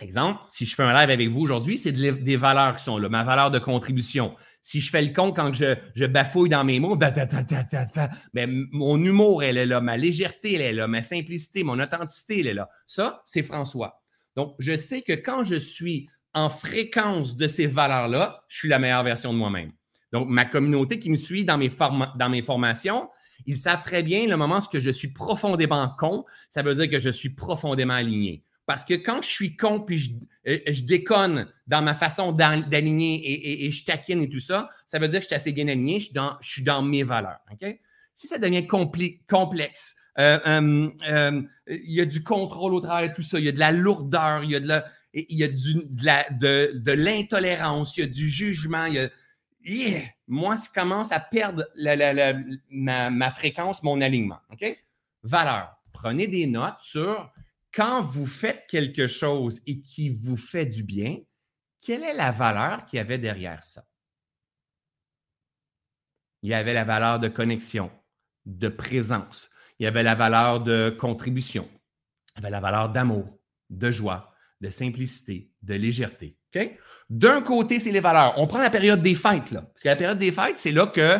[0.00, 3.08] Exemple, si je fais un live avec vous aujourd'hui, c'est des valeurs qui sont là,
[3.08, 4.36] ma valeur de contribution.
[4.62, 9.56] Si je fais le con quand je, bafouille dans mes mots, ben, mon humour, elle
[9.56, 12.68] est là, ma légèreté, elle est là, ma simplicité, mon authenticité, elle est là.
[12.86, 14.00] Ça, c'est François.
[14.36, 18.78] Donc, je sais que quand je suis en fréquence de ces valeurs-là, je suis la
[18.78, 19.72] meilleure version de moi-même.
[20.12, 21.72] Donc, ma communauté qui me suit dans mes,
[22.16, 23.08] dans mes formations,
[23.46, 27.00] ils savent très bien le moment où je suis profondément con, ça veut dire que
[27.00, 28.44] je suis profondément aligné.
[28.68, 30.10] Parce que quand je suis con puis je,
[30.46, 35.20] euh, déconne dans ma façon d'aligner et, je taquine et tout ça, ça veut dire
[35.20, 37.38] que je suis assez bien aligné, je suis dans, je mes valeurs.
[38.14, 40.38] Si ça devient complexe, euh,
[41.08, 43.58] euh, il y a du contrôle au travers de tout ça, il y a de
[43.58, 49.08] la lourdeur, il y a de l'intolérance, il y a du jugement, il
[49.64, 51.64] y a, moi, je commence à perdre
[52.70, 54.40] ma, ma, fréquence, mon alignement.
[54.52, 54.78] OK?
[55.22, 55.74] Valeur.
[55.94, 57.32] Prenez des notes sur
[57.72, 61.18] quand vous faites quelque chose et qui vous fait du bien,
[61.80, 63.84] quelle est la valeur qu'il y avait derrière ça?
[66.42, 67.90] Il y avait la valeur de connexion,
[68.46, 69.50] de présence.
[69.78, 71.68] Il y avait la valeur de contribution.
[72.36, 73.38] Il y avait la valeur d'amour,
[73.70, 76.38] de joie, de simplicité, de légèreté.
[77.10, 78.34] D'un côté, c'est les valeurs.
[78.38, 79.50] On prend la période des fêtes.
[79.50, 81.18] Là, parce que la période des fêtes, c'est là que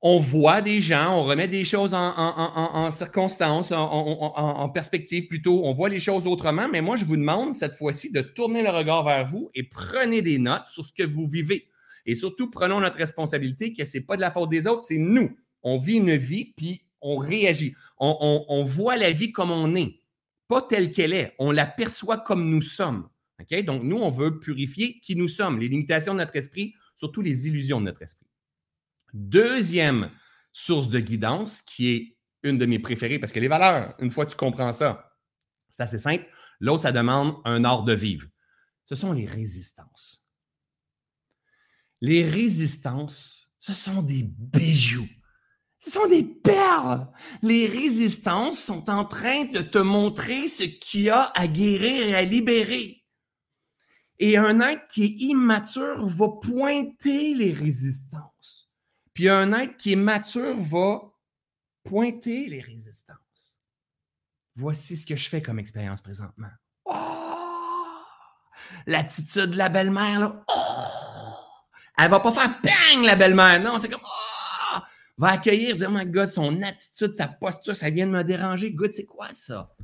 [0.00, 5.72] on voit des gens, on remet des choses en, en, circonstance, en, perspective plutôt, on
[5.72, 9.04] voit les choses autrement, mais moi, je vous demande cette fois-ci de tourner le regard
[9.04, 11.66] vers vous et prenez des notes sur ce que vous vivez.
[12.06, 14.98] Et surtout, prenons notre responsabilité que ce n'est pas de la faute des autres, c'est
[14.98, 15.36] nous.
[15.62, 17.74] On vit une vie, puis on réagit.
[17.98, 20.00] On, voit la vie comme on est,
[20.46, 21.34] pas telle qu'elle est.
[21.40, 23.08] On la perçoit comme nous sommes.
[23.64, 27.48] Donc, nous, on veut purifier qui nous sommes, les limitations de notre esprit, surtout les
[27.48, 28.27] illusions de notre esprit.
[29.12, 30.10] Deuxième
[30.52, 34.26] source de guidance qui est une de mes préférées parce que les valeurs, une fois
[34.26, 35.12] que tu comprends ça,
[35.70, 36.26] c'est assez simple.
[36.60, 38.26] L'autre, ça demande un art de vivre.
[38.84, 40.28] Ce sont les résistances.
[42.00, 45.08] Les résistances, ce sont des bijoux.
[45.78, 47.06] Ce sont des perles.
[47.42, 52.14] Les résistances sont en train de te montrer ce qu'il y a à guérir et
[52.14, 53.04] à libérer.
[54.18, 58.37] Et un être qui est immature va pointer les résistances.
[59.18, 61.00] Puis un être qui est mature va
[61.82, 63.58] pointer les résistances.
[64.54, 66.52] Voici ce que je fais comme expérience présentement.
[66.84, 66.94] Oh!
[68.86, 70.44] L'attitude de la belle-mère, là.
[70.46, 71.34] Oh!
[71.98, 73.60] Elle va pas faire bang, la belle-mère.
[73.60, 74.78] Non, c'est comme oh!
[75.16, 78.70] Va accueillir, dire, my God, son attitude, sa posture, ça vient de me déranger.
[78.70, 79.74] Good, c'est quoi ça?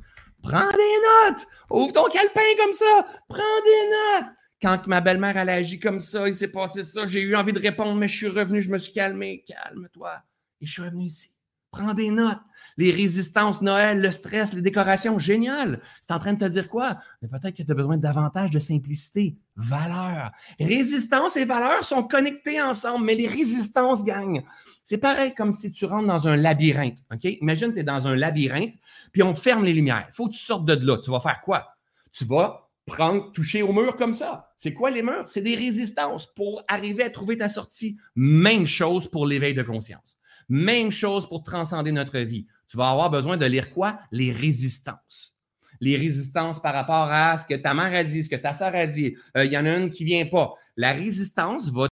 [0.43, 1.45] Prends des notes!
[1.71, 3.05] Ouvre ton calepin comme ça!
[3.27, 4.33] Prends des notes!
[4.61, 7.59] Quand ma belle-mère, elle a comme ça, il s'est passé ça, j'ai eu envie de
[7.59, 9.43] répondre, mais je suis revenu, je me suis calmé.
[9.47, 10.21] Calme-toi.
[10.61, 11.35] Et je suis revenu ici.
[11.71, 12.39] Prends des notes.
[12.77, 15.81] Les résistances, Noël, le stress, les décorations, génial.
[16.01, 16.99] C'est en train de te dire quoi?
[17.21, 19.37] Mais peut-être que tu as besoin davantage de simplicité.
[19.57, 20.31] Valeur.
[20.59, 24.43] Résistance et valeur sont connectés ensemble, mais les résistances gagnent.
[24.83, 26.99] C'est pareil comme si tu rentres dans un labyrinthe.
[27.13, 27.23] OK?
[27.23, 28.75] Imagine que tu es dans un labyrinthe,
[29.11, 30.05] puis on ferme les lumières.
[30.09, 30.97] Il faut que tu sortes de là.
[30.97, 31.75] Tu vas faire quoi?
[32.11, 34.51] Tu vas prendre, toucher au mur comme ça.
[34.57, 35.25] C'est quoi les murs?
[35.27, 37.97] C'est des résistances pour arriver à trouver ta sortie.
[38.15, 40.17] Même chose pour l'éveil de conscience.
[40.49, 42.45] Même chose pour transcender notre vie.
[42.67, 43.99] Tu vas avoir besoin de lire quoi?
[44.11, 45.37] Les résistances.
[45.81, 48.73] Les résistances par rapport à ce que ta mère a dit, ce que ta soeur
[48.75, 49.15] a dit.
[49.35, 50.53] Euh, il y en a une qui ne vient pas.
[50.77, 51.87] La résistance va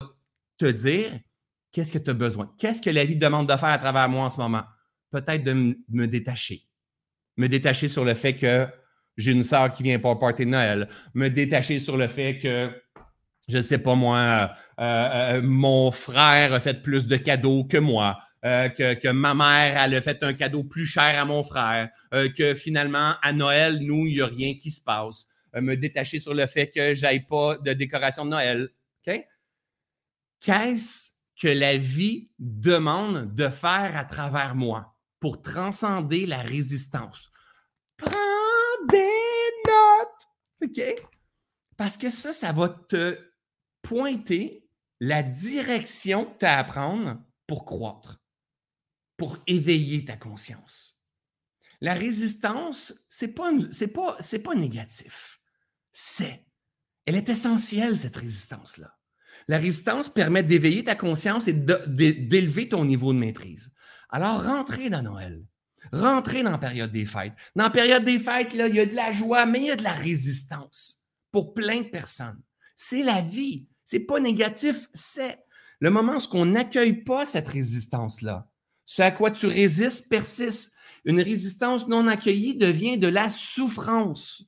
[0.58, 1.20] te dire
[1.72, 2.52] qu'est-ce que tu as besoin?
[2.58, 4.62] Qu'est-ce que la vie demande de faire à travers moi en ce moment?
[5.10, 6.66] Peut-être de me détacher.
[7.36, 8.68] Me détacher sur le fait que
[9.16, 10.88] j'ai une sœur qui vient pas au party de Noël.
[11.14, 12.70] Me détacher sur le fait que
[13.48, 14.50] je ne sais pas moi,
[14.80, 18.18] euh, euh, mon frère a fait plus de cadeaux que moi.
[18.44, 22.28] Euh, que, ma mère, elle a fait un cadeau plus cher à mon frère, euh,
[22.28, 25.26] que finalement, à Noël, nous, il n'y a rien qui se passe.
[25.56, 28.68] Euh, me détacher sur le fait que j'aille pas de décoration de Noël.
[30.40, 37.30] Qu'est-ce que la vie demande de faire à travers moi pour transcender la résistance?
[37.96, 38.43] Prends
[38.90, 40.28] des notes.
[40.64, 41.06] OK?
[41.76, 43.18] Parce que ça, ça va te
[43.82, 44.68] pointer
[45.00, 48.24] la direction que tu as à prendre pour croître
[49.16, 51.00] pour éveiller ta conscience.
[51.80, 53.52] La résistance, ce n'est pas,
[53.94, 55.40] pas, pas négatif.
[55.92, 56.46] C'est.
[57.06, 58.96] Elle est essentielle, cette résistance-là.
[59.48, 63.70] La résistance permet d'éveiller ta conscience et d'élever ton niveau de maîtrise.
[64.08, 65.44] Alors, rentrez dans Noël.
[65.92, 67.34] Rentrez dans la période des fêtes.
[67.54, 69.70] Dans la période des fêtes, là, il y a de la joie, mais il y
[69.70, 72.40] a de la résistance pour plein de personnes.
[72.76, 73.68] C'est la vie.
[73.84, 75.38] C'est pas négatif, c'est
[75.80, 78.48] le moment où on n'accueille pas cette résistance-là,
[78.86, 80.72] ce à quoi tu résistes persiste.
[81.04, 84.44] Une résistance non accueillie devient de la souffrance.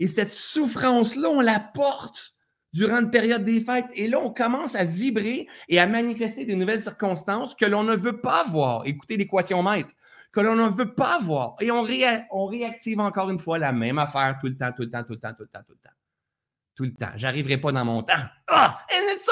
[0.00, 2.34] Et cette souffrance-là, on la porte
[2.72, 3.86] durant une période des fêtes.
[3.94, 7.94] Et là, on commence à vibrer et à manifester des nouvelles circonstances que l'on ne
[7.94, 8.82] veut pas voir.
[8.86, 9.94] Écoutez l'équation maître.
[10.32, 11.56] Que l'on ne veut pas voir.
[11.60, 15.02] Et on, réactive encore une fois la même affaire tout le temps, tout le temps,
[15.04, 15.90] tout le temps, tout le temps, tout le temps
[16.74, 17.12] tout le temps.
[17.16, 18.24] J'arriverai pas dans mon temps.
[18.48, 19.28] Ah, and it's.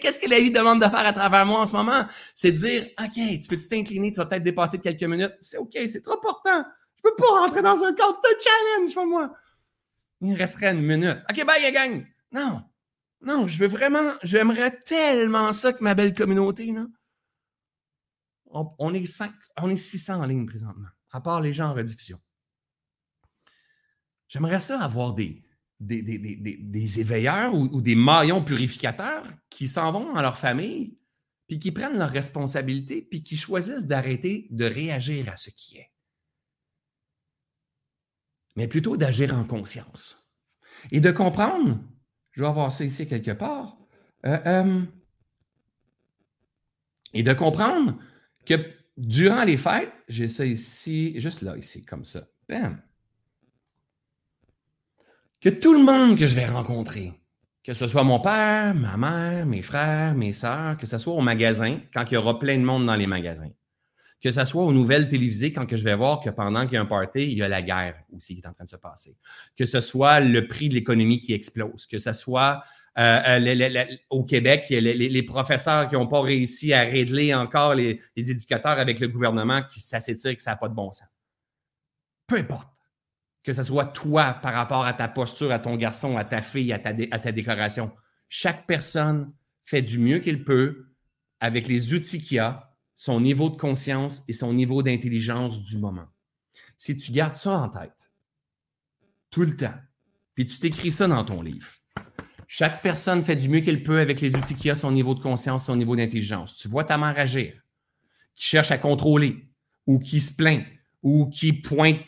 [0.00, 2.06] Qu'est-ce que la vie demande de faire à travers moi en ce moment?
[2.34, 5.34] C'est de dire, OK, tu peux t'incliner, tu vas peut-être dépasser de quelques minutes.
[5.40, 6.64] C'est OK, c'est trop important.
[6.96, 9.32] Je peux pas rentrer dans un cadre, c'est un challenge pour moi.
[10.20, 11.18] Il resterait une minute.
[11.30, 12.06] OK, bye, gang.
[12.32, 12.62] Non.
[13.20, 16.86] Non, je veux vraiment, j'aimerais tellement ça que ma belle communauté, là.
[18.50, 22.18] On, est cinq, on est 600 en ligne présentement, à part les gens en rediffusion.
[24.28, 25.44] J'aimerais ça avoir des,
[25.80, 30.98] des, éveilleurs ou, des maillons purificateurs qui s'en vont dans leur famille,
[31.46, 35.90] puis qui prennent leurs responsabilités, puis qui choisissent d'arrêter de réagir à ce qui est.
[38.56, 40.30] Mais plutôt d'agir en conscience.
[40.90, 41.80] Et de comprendre,
[42.32, 43.78] je vais avoir ça ici quelque part,
[44.26, 44.82] euh, euh,
[47.14, 47.98] et de comprendre
[48.48, 52.22] que durant les fêtes, j'ai ça ici, juste là, ici, comme ça.
[52.48, 52.80] Bam
[55.40, 57.12] que tout le monde que je vais rencontrer,
[57.62, 61.20] que ce soit mon père, ma mère, mes frères, mes sœurs, que ce soit au
[61.20, 63.50] magasin, quand il y aura plein de monde dans les magasins,
[64.20, 66.80] que ce soit aux nouvelles télévisées, quand je vais voir que pendant qu'il y a
[66.80, 69.16] un party, il y a la guerre aussi qui est en train de se passer,
[69.56, 72.64] que ce soit le prix de l'économie qui explose, que ce soit
[72.96, 78.78] euh, euh, au Québec, les, professeurs qui n'ont pas réussi à régler encore les, éducateurs
[78.78, 81.08] avec le gouvernement, qui ça s'étire, que ça n'a pas de bon sens.
[82.26, 82.68] Peu importe
[83.44, 86.72] que ce soit toi par rapport à ta posture, à ton garçon, à ta fille,
[86.72, 87.90] à ta, à ta décoration.
[88.28, 89.32] Chaque personne
[89.64, 90.88] fait du mieux qu'il peut
[91.40, 96.08] avec les outils qu'il a, son niveau de conscience et son niveau d'intelligence du moment.
[96.76, 98.10] Si tu gardes ça en tête,
[99.30, 99.74] tout le temps,
[100.34, 101.77] puis tu t'écris ça dans ton livre,
[102.50, 105.20] chaque personne fait du mieux qu'elle peut avec les outils qu'il a, son niveau de
[105.20, 106.56] conscience, son niveau d'intelligence.
[106.56, 107.52] Tu vois ta mère agir,
[108.34, 109.44] qui cherche à contrôler,
[109.86, 110.64] ou qui se plaint,
[111.02, 111.98] ou qui pointe,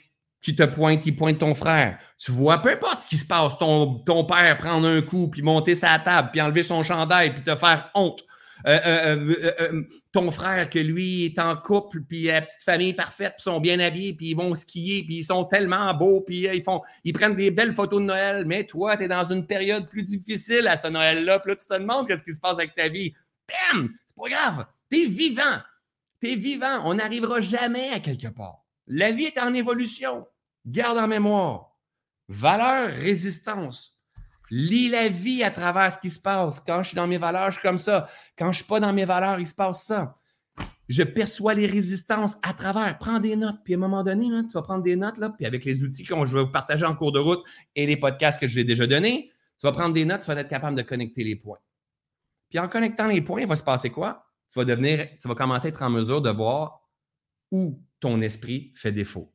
[0.41, 1.99] qui te pointe, qui pointe ton frère.
[2.19, 5.77] Tu vois, peu importe ce qui se passe, ton, père prendre un coup, puis monter
[5.77, 8.25] sa table, puis enlever son chandail, puis te faire honte.
[8.67, 13.35] Euh, euh, euh, ton frère que lui est en couple, puis la petite famille parfaite,
[13.37, 16.63] puis sont bien habillés, puis ils vont skier, puis ils sont tellement beaux, puis ils
[16.63, 18.45] font, ils prennent des belles photos de Noël.
[18.47, 21.67] Mais toi, tu es dans une période plus difficile à ce Noël-là, puis là, tu
[21.67, 23.15] te demandes qu'est-ce qui se passe avec ta vie.
[23.49, 23.91] Bam!
[24.07, 24.67] C'est pas grave.
[24.91, 25.59] T'es vivant.
[26.21, 26.83] T'es vivant.
[26.85, 28.65] On n'arrivera jamais à quelque part.
[28.87, 30.27] La vie est en évolution.
[30.67, 31.79] Garde en mémoire.
[32.29, 34.00] Valeur, résistance.
[34.51, 36.61] Lis la vie à travers ce qui se passe.
[36.61, 38.09] Quand je suis dans mes valeurs, je suis comme ça.
[38.37, 40.17] Quand je ne suis pas dans mes valeurs, il se passe ça.
[40.89, 42.99] Je perçois les résistances à travers.
[42.99, 43.59] Prends des notes.
[43.65, 46.05] Puis à un moment donné, tu vas prendre des notes, là, puis avec les outils
[46.05, 47.45] que je vais vous partager en cours de route
[47.77, 50.41] et les podcasts que je vais déjà donnés, tu vas prendre des notes, tu vas
[50.41, 51.61] être capable de connecter les points.
[52.49, 54.27] Puis en connectant les points, il va se passer quoi?
[54.53, 56.89] Tu vas devenir, tu vas commencer à être en mesure de voir
[57.53, 59.33] où ton esprit fait défaut.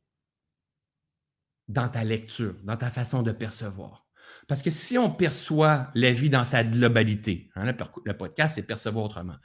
[1.68, 4.05] Dans ta lecture, dans ta façon de percevoir.
[4.46, 9.04] Parce que si on perçoit la vie dans sa globalité, hein, le, podcast, c'est percevoir
[9.04, 9.36] autrement.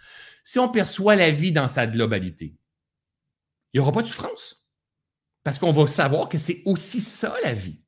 [0.44, 2.56] Si on perçoit la vie dans sa globalité,
[3.74, 4.58] il n'y aura pas de souffrance.
[5.44, 7.82] Parce qu'on va savoir que c'est aussi ça la vie.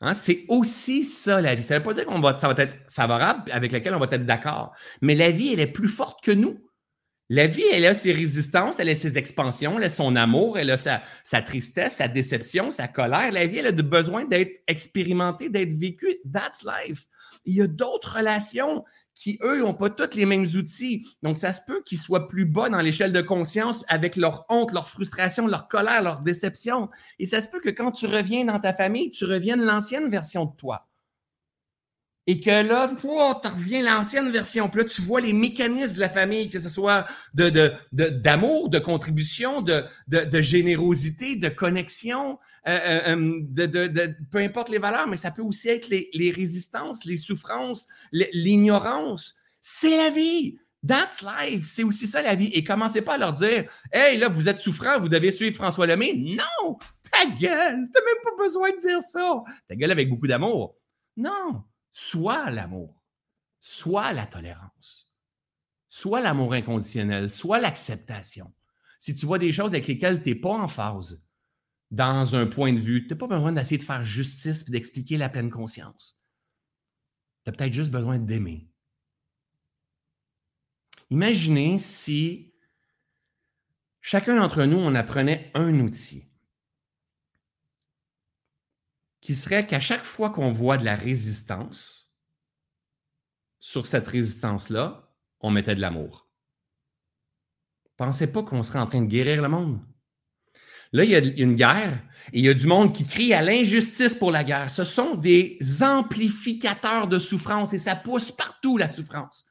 [0.00, 1.62] Hein, c'est aussi ça la vie.
[1.62, 4.08] Ça ne veut pas dire qu'on va, ça va être favorable, avec lequel on va
[4.10, 4.74] être d'accord.
[5.02, 6.65] Mais la vie, elle est plus forte que nous.
[7.28, 10.70] La vie, elle a ses résistances, elle a ses expansions, elle a son amour, elle
[10.70, 13.32] a sa, tristesse, sa déception, sa colère.
[13.32, 16.18] La vie, elle a besoin d'être expérimentée, d'être vécue.
[16.32, 17.06] That's life.
[17.44, 18.84] Il y a d'autres relations
[19.14, 21.04] qui, eux, n'ont pas tous les mêmes outils.
[21.24, 24.72] Donc, ça se peut qu'ils soient plus bas dans l'échelle de conscience avec leur honte,
[24.72, 26.90] leur frustration, leur colère, leur déception.
[27.18, 30.44] Et ça se peut que quand tu reviens dans ta famille, tu reviennes l'ancienne version
[30.44, 30.86] de toi
[32.26, 34.68] et que là, tu reviens l'ancienne version.
[34.68, 38.80] Puis là, tu vois les mécanismes de la famille, que ce soit de, d'amour, de,
[38.80, 45.16] contribution, de, de, générosité, de connexion, euh, euh, euh, de, peu importe les valeurs, mais
[45.16, 49.36] ça peut aussi être les, les résistances, les souffrances, l'ignorance.
[49.60, 50.58] C'est la vie.
[50.86, 51.66] That's life.
[51.68, 52.50] C'est aussi ça la vie.
[52.54, 55.86] Et commencez pas à leur dire Hey, là, vous êtes souffrant, vous devez suivre François
[55.86, 56.14] Lemay.
[56.14, 56.76] Non!
[57.10, 57.88] Ta gueule!
[57.92, 59.42] T'as même pas besoin de dire ça.
[59.68, 60.76] Ta gueule avec beaucoup d'amour.
[61.16, 61.64] Non
[61.98, 63.02] soit l'amour,
[63.58, 65.14] soit la tolérance,
[65.88, 68.52] soit l'amour inconditionnel, soit l'acceptation.
[69.00, 71.24] Si tu vois des choses avec lesquelles tu n'es pas en phase,
[71.90, 75.16] dans un point de vue, tu n'as pas besoin d'essayer de faire justice et d'expliquer
[75.16, 76.22] la pleine conscience.
[77.44, 78.68] Tu as peut-être juste besoin d'aimer.
[81.08, 82.52] Imaginez si
[84.02, 86.25] chacun d'entre nous, on apprenait un outil
[89.26, 92.16] qui serait qu'à chaque fois qu'on voit de la résistance,
[93.58, 95.10] sur cette résistance-là,
[95.40, 96.28] on mettait de l'amour.
[97.96, 99.80] Pensez pas qu'on serait en train de guérir le monde.
[100.92, 101.98] Là, il y a une guerre
[102.32, 104.70] et il y a du monde qui crie à l'injustice pour la guerre.
[104.70, 109.44] Ce sont des amplificateurs de souffrance et ça pousse partout la souffrance.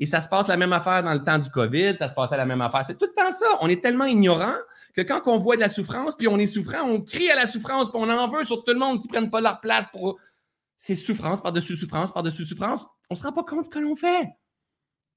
[0.00, 2.36] Et ça se passe la même affaire dans le temps du COVID, ça se passait
[2.36, 2.84] la même affaire.
[2.84, 3.58] C'est tout le temps ça.
[3.60, 4.56] On est tellement ignorant
[4.94, 7.46] que quand on voit de la souffrance, puis on est souffrant, on crie à la
[7.46, 9.88] souffrance, puis on en veut sur tout le monde qui ne prennent pas leur place
[9.88, 10.18] pour
[10.76, 12.86] ces souffrances par-dessus souffrance, par-dessus souffrance.
[13.10, 14.28] On ne se rend pas compte de ce que l'on fait.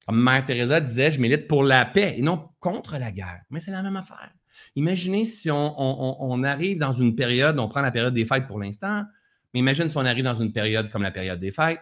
[0.06, 3.42] Comme Mère Teresa disait, je milite pour la paix et non contre la guerre.
[3.50, 4.32] Mais c'est la même affaire.
[4.76, 9.06] Imaginez si on, arrive dans une période, on prend la période des fêtes pour l'instant,
[9.54, 11.80] mais imagine si on arrive dans une période comme la période des fêtes,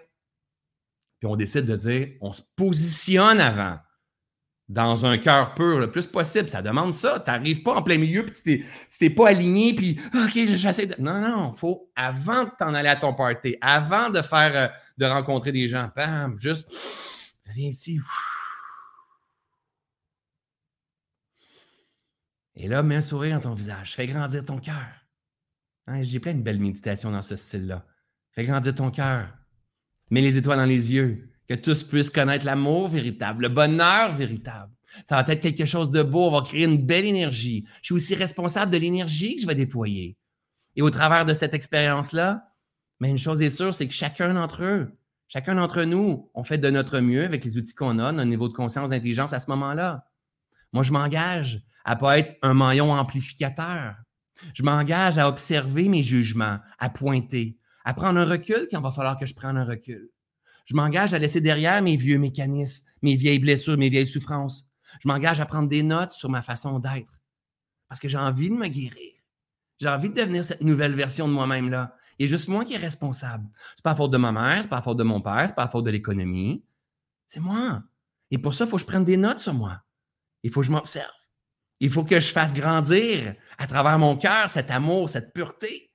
[1.19, 3.77] puis on décide de dire, on se positionne avant
[4.71, 6.47] dans un cœur pur le plus possible.
[6.47, 7.19] Ça demande ça.
[7.19, 8.65] Tu n'arrives pas en plein milieu, puis tu
[8.97, 10.95] t'es pas aligné, puis OK, j'essaie de.
[10.97, 14.67] Non, non, il faut, avant de t'en aller à ton party, avant de faire, euh,
[14.97, 16.71] de rencontrer des gens, bam, juste,
[17.53, 17.99] viens ici.
[22.55, 23.93] Et là, mets un sourire dans ton visage.
[23.93, 24.87] Fais grandir ton cœur.
[25.87, 27.85] Hein, J'ai plein de belles méditations dans ce style-là.
[28.31, 29.27] Fais grandir ton cœur.
[30.11, 34.71] Mets les étoiles dans les yeux que tous puissent connaître l'amour véritable, le bonheur véritable.
[35.03, 37.65] Ça va être quelque chose de beau, on va créer une belle énergie.
[37.81, 40.17] Je suis aussi responsable de l'énergie que je vais déployer.
[40.77, 42.47] Et au travers de cette expérience-là,
[43.01, 44.97] mais une chose est sûre, c'est que chacun d'entre eux,
[45.27, 48.47] chacun d'entre nous, on fait de notre mieux avec les outils qu'on a, notre niveau
[48.47, 50.07] de conscience, d'intelligence à ce moment-là.
[50.71, 53.95] Moi, je m'engage à ne pas être un maillon amplificateur.
[54.53, 58.91] Je m'engage à observer mes jugements, à pointer, à prendre un recul quand il va
[58.91, 60.09] falloir que je prenne un recul.
[60.65, 64.65] Je m'engage à laisser derrière mes vieux mécanismes, mes vieilles blessures, mes vieilles souffrances.
[65.01, 67.21] Je m'engage à prendre des notes sur ma façon d'être.
[67.87, 69.13] Parce que j'ai envie de me guérir.
[69.79, 71.95] J'ai envie de devenir cette nouvelle version de moi-même là.
[72.19, 73.49] Il y a juste moi qui est responsable.
[73.75, 75.55] C'est pas la faute de ma mère, c'est pas la faute de mon père, c'est
[75.55, 76.63] pas la faute de l'économie.
[77.27, 77.81] C'est moi.
[78.29, 79.81] Et pour ça, il faut que je prenne des notes sur moi.
[80.43, 81.09] Il faut que je m'observe.
[81.79, 85.91] Il faut que je fasse grandir à travers mon cœur cet amour, cette pureté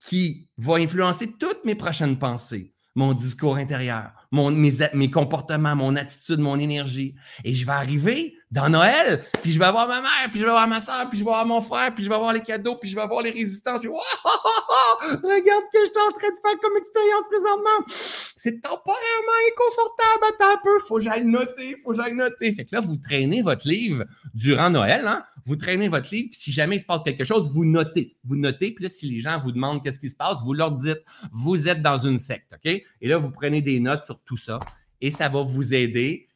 [0.00, 5.96] qui va influencer toutes mes prochaines pensées, mon discours intérieur, mon, mes, mes, comportements, mon
[5.96, 7.14] attitude, mon énergie.
[7.44, 10.50] Et je vais arriver dans Noël, puis je vais avoir ma mère, puis je vais
[10.50, 12.76] avoir ma soeur, puis je vais avoir mon frère, puis je vais avoir les cadeaux,
[12.76, 13.78] puis je vais avoir les résistants.
[13.78, 13.88] Puis,
[15.08, 17.94] regarde ce que je suis en train de faire comme expérience présentement.
[18.36, 20.34] C'est temporairement inconfortable.
[20.34, 22.54] Attends un peu, faut que j'aille noter, faut que j'aille noter.
[22.54, 25.24] Fait que là, vous traînez votre livre durant Noël, hein?
[25.44, 28.16] Vous traînez votre livre, puis si jamais il se passe quelque chose, vous notez.
[28.24, 30.72] Vous notez, puis là, si les gens vous demandent qu'est-ce qui se passe, vous leur
[30.72, 32.66] dites, vous êtes dans une secte, OK?
[32.66, 34.60] Et là, vous prenez des notes sur tout ça,
[35.00, 36.27] et ça va vous aider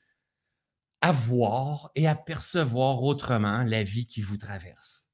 [1.03, 5.09] à voir et à percevoir autrement la vie qui vous traverse.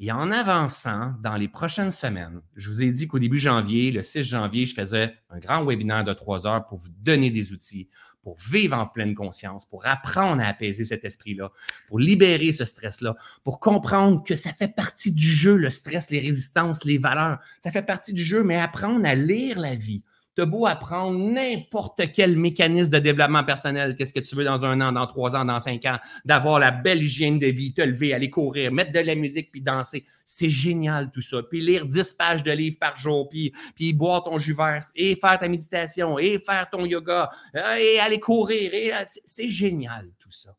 [0.00, 4.02] Et en avançant dans les prochaines semaines, je vous ai dit qu'au début janvier, le
[4.02, 7.88] 6 janvier, je faisais un grand webinaire de trois heures pour vous donner des outils,
[8.22, 11.50] pour vivre en pleine conscience, pour apprendre à apaiser cet esprit-là,
[11.86, 16.20] pour libérer ce stress-là, pour comprendre que ça fait partie du jeu, le stress, les
[16.20, 17.38] résistances, les valeurs.
[17.62, 20.04] Ça fait partie du jeu, mais apprendre à lire la vie,
[20.38, 24.80] T'as beau apprendre n'importe quel mécanisme de développement personnel, qu'est-ce que tu veux dans un
[24.80, 28.14] an, dans trois ans, dans cinq ans, d'avoir la belle hygiène de vie, te lever,
[28.14, 30.06] aller courir, mettre de la musique puis danser.
[30.24, 31.42] C'est génial tout ça.
[31.42, 35.16] Puis lire 10 pages de livres par jour, puis, puis boire ton jus vert, et
[35.16, 38.70] faire ta méditation, et faire ton yoga, euh, et aller courir.
[38.72, 40.54] Euh, c'est génial tout ça.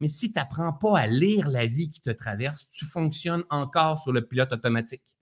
[0.00, 4.02] Mais si tu n'apprends pas à lire la vie qui te traverse, tu fonctionnes encore
[4.02, 5.18] sur le pilote automatique.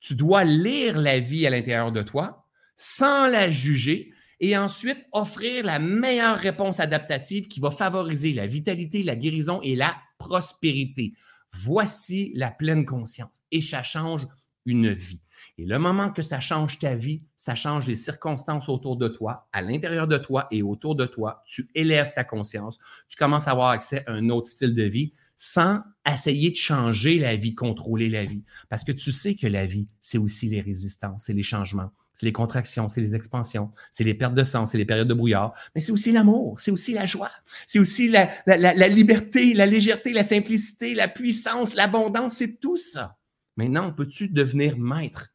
[0.00, 2.45] Tu dois lire la vie à l'intérieur de toi
[2.76, 9.02] sans la juger et ensuite offrir la meilleure réponse adaptative qui va favoriser la vitalité,
[9.02, 11.14] la guérison et la prospérité.
[11.54, 14.26] Voici la pleine conscience et ça change
[14.66, 15.20] une vie.
[15.58, 19.48] Et le moment que ça change ta vie, ça change les circonstances autour de toi,
[19.52, 21.42] à l'intérieur de toi et autour de toi.
[21.46, 25.12] Tu élèves ta conscience, tu commences à avoir accès à un autre style de vie
[25.38, 28.44] sans essayer de changer la vie, contrôler la vie.
[28.68, 32.24] Parce que tu sais que la vie, c'est aussi les résistances, c'est les changements c'est
[32.24, 35.52] les contractions, c'est les expansions, c'est les pertes de sang, c'est les périodes de brouillard,
[35.74, 37.30] mais c'est aussi l'amour, c'est aussi la joie,
[37.66, 43.18] c'est aussi la, liberté, la légèreté, la simplicité, la puissance, l'abondance, c'est tout ça.
[43.58, 45.34] Maintenant, peux-tu devenir maître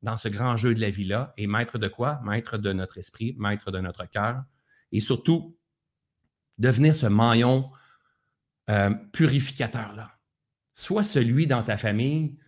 [0.00, 1.34] dans ce grand jeu de la vie-là?
[1.36, 2.22] Et maître de quoi?
[2.24, 4.44] Maître de notre esprit, maître de notre cœur,
[4.92, 5.58] et surtout,
[6.56, 7.70] devenir ce maillon
[8.70, 10.18] euh, purificateur-là.
[10.72, 12.38] Soit celui dans ta famille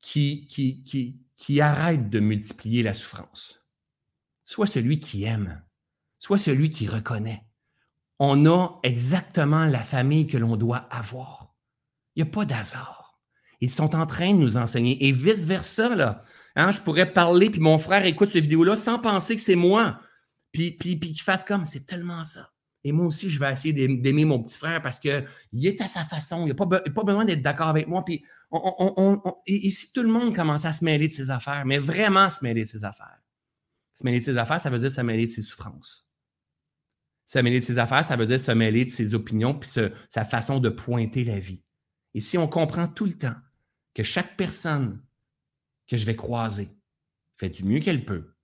[0.00, 3.70] qui, qui, qui, qui arrête de multiplier la souffrance.
[4.44, 5.62] Soit celui qui aime,
[6.18, 7.44] soit celui qui reconnaît.
[8.18, 11.54] On a exactement la famille que l'on doit avoir.
[12.14, 13.20] Il n'y a pas d'hasard.
[13.60, 15.06] Ils sont en train de nous enseigner.
[15.06, 16.24] Et vice-versa, là.
[16.56, 20.00] Hein, je pourrais parler, puis mon frère écoute cette vidéo-là sans penser que c'est moi.
[20.52, 22.50] Puis, puis, puis qu'il fasse comme, c'est tellement ça.
[22.84, 25.24] Et moi aussi, je vais essayer d'aimer mon petit frère parce qu'il
[25.62, 26.44] est à sa façon.
[26.44, 28.04] Il n'a pas, pas, besoin d'être d'accord avec moi.
[28.04, 28.22] Puis
[29.46, 32.44] et, si tout le monde commence à se mêler de ses affaires, mais vraiment se
[32.44, 33.18] mêler de ses affaires.
[33.94, 36.08] Se mêler de ses affaires, ça veut dire se mêler de ses souffrances.
[37.26, 39.70] Se mêler de ses affaires, ça veut dire se mêler de ses opinions puis
[40.10, 41.62] sa façon de pointer la vie.
[42.12, 43.36] Et si on comprend tout le temps
[43.94, 45.02] que chaque personne
[45.88, 46.68] que je vais croiser
[47.38, 48.34] fait du mieux qu'elle peut,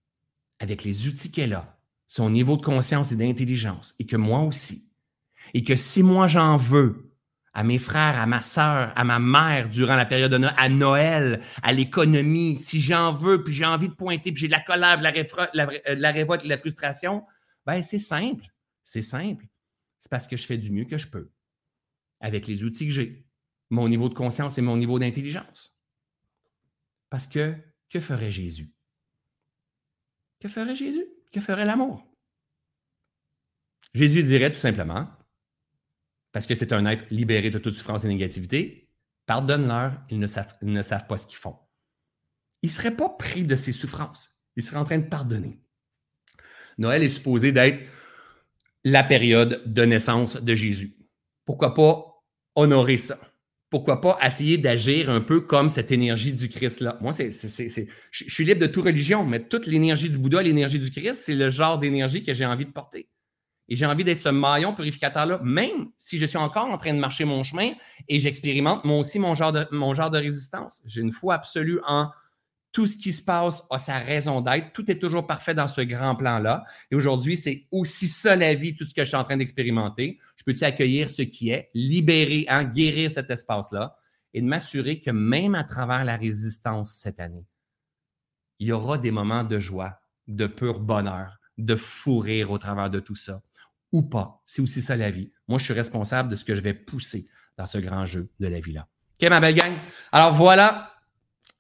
[0.59, 1.80] avec les outils qu'elle a,
[2.11, 4.91] son niveau de conscience et d'intelligence, et que moi aussi,
[5.55, 7.15] et que si moi j'en veux
[7.53, 11.73] à mes frères, à ma sœur, à ma mère durant la période de Noël, à
[11.73, 15.05] l'économie, si j'en veux, puis j'ai envie de pointer, puis j'ai de la colère, de
[15.05, 17.25] la, euh, révolte, de la frustration,
[17.65, 18.45] ben c'est simple.
[18.83, 19.47] C'est simple.
[20.01, 21.31] C'est parce que je fais du mieux que je peux
[22.19, 23.25] avec les outils que j'ai,
[23.71, 25.79] mon niveau de conscience et mon niveau d'intelligence.
[27.09, 27.55] Parce que
[27.89, 28.75] que ferait Jésus?
[30.41, 31.07] Que ferait Jésus?
[31.31, 32.07] Que ferait l'amour?
[33.95, 35.09] Jésus dirait tout simplement,
[36.33, 38.89] parce que c'est un être libéré de toute souffrance et négativité,
[39.27, 41.57] pardonne-leur, ils, ne savent, pas ce qu'ils font.
[42.63, 44.41] Ils ne seraient pas pris de ces souffrances.
[44.57, 45.61] Ils seraient en train de pardonner.
[46.79, 47.89] Noël est supposé d'être
[48.85, 50.97] la période de naissance de Jésus.
[51.45, 52.25] Pourquoi pas
[52.55, 53.19] honorer ça?
[53.71, 56.99] Pourquoi pas essayer d'agir un peu comme cette énergie du Christ-là?
[57.01, 60.91] Moi, c'est, je suis libre de toute religion, mais toute l'énergie du Bouddha, l'énergie du
[60.91, 63.09] Christ, c'est le genre d'énergie que j'ai envie de porter.
[63.69, 66.99] Et j'ai envie d'être ce maillon purificateur-là, même si je suis encore en train de
[66.99, 67.71] marcher mon chemin
[68.09, 70.83] et j'expérimente moi aussi mon genre de, mon genre de résistance.
[70.87, 72.11] J'ai une foi absolue en
[72.73, 74.73] Tout ce qui se passe a sa raison d'être.
[74.73, 76.65] Tout est toujours parfait dans ce grand plan-là.
[76.91, 80.19] Et aujourd'hui, c'est aussi ça la vie, tout ce que je suis en train d'expérimenter.
[80.37, 83.97] Je peux-tu accueillir ce qui est, libérer, hein, guérir cet espace-là
[84.33, 87.45] et de m'assurer que même à travers la résistance cette année,
[88.61, 92.91] il y aura des moments de joie, de pur bonheur, de fou rire au travers
[92.91, 93.43] de tout ça.
[93.93, 94.41] Ou pas.
[94.47, 95.33] C'est aussi ça la vie.
[95.49, 98.47] Moi, je suis responsable de ce que je vais pousser dans ce grand jeu de
[98.47, 98.87] la vie-là.
[99.21, 99.73] OK, ma belle gang?
[100.13, 100.93] Alors voilà,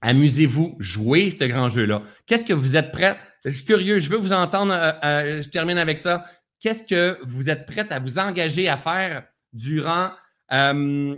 [0.00, 2.02] amusez-vous, jouez ce grand jeu-là.
[2.26, 3.18] Qu'est-ce que vous êtes prêts?
[3.44, 4.72] Je suis curieux, je veux vous entendre.
[4.72, 6.24] Euh, euh, je termine avec ça.
[6.60, 10.10] Qu'est-ce que vous êtes prêts à vous engager à faire durant
[10.52, 11.14] euh,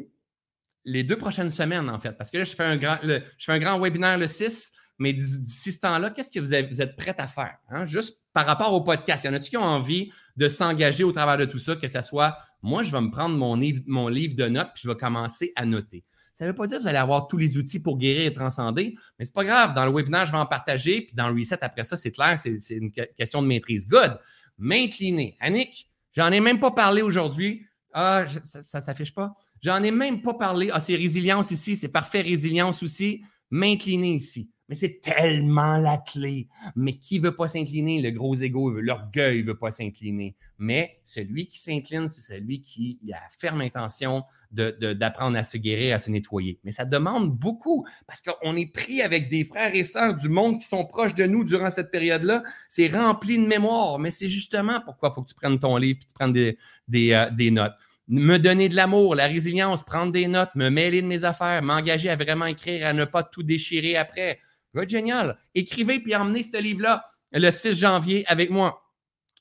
[0.85, 2.12] les deux prochaines semaines, en fait?
[2.12, 4.72] Parce que là, je fais un grand, webinaire le 6.
[4.99, 7.57] Mais d'ici ce temps-là, qu'est-ce que vous, êtes prêts à faire?
[7.70, 7.87] Hein?
[7.87, 9.24] Juste par rapport au podcast.
[9.24, 11.89] Il y en a-tu qui ont envie de s'engager au travers de tout ça, que
[11.89, 14.89] ce soit moi, je vais me prendre mon livre, mon livre de notes puis je
[14.89, 16.05] vais commencer à noter.
[16.43, 18.34] Ça ne veut pas dire que vous allez avoir tous les outils pour guérir et
[18.34, 19.74] transcender, mais ce n'est pas grave.
[19.76, 22.36] Dans le webinaire, je vais en partager, puis dans le reset, après ça, c'est clair,
[22.36, 23.86] c'est une question de maîtrise.
[23.86, 24.18] Good.
[24.59, 25.36] M'incliner.
[25.38, 27.64] Annick, j'en ai même pas parlé aujourd'hui.
[27.93, 29.36] Ah, ça ne s'affiche pas.
[29.62, 30.68] J'en ai même pas parlé.
[30.72, 33.22] Ah, c'est résilience ici, c'est parfait, résilience aussi.
[33.53, 34.51] M'incliner ici.
[34.73, 36.49] Mais c'est tellement la clé.
[36.77, 38.01] Mais qui veut pas s'incliner?
[38.01, 40.35] Le gros ego, l'orgueil veut pas s'incliner.
[40.57, 45.99] Mais celui qui s'incline, c'est celui qui a ferme intention d'apprendre à se guérir, à
[45.99, 46.59] se nettoyer.
[46.64, 50.59] Mais ça demande beaucoup parce qu'on est pris avec des frères et sœurs du monde
[50.59, 52.43] qui sont proches de nous durant cette période-là.
[52.70, 53.99] C'est rempli de mémoire.
[53.99, 56.33] Mais c'est justement pourquoi il faut que tu prennes ton livre et que tu prennes
[56.33, 56.57] des,
[56.89, 57.75] des, euh, des notes
[58.09, 62.11] me donner de l'amour, la résilience, prendre des notes, me mêler de mes affaires, m'engager
[62.11, 64.39] à vraiment écrire, à ne pas tout déchirer après,
[64.87, 65.39] génial.
[65.55, 68.83] Écrivez puis emmenez ce livre-là le 6 janvier avec moi.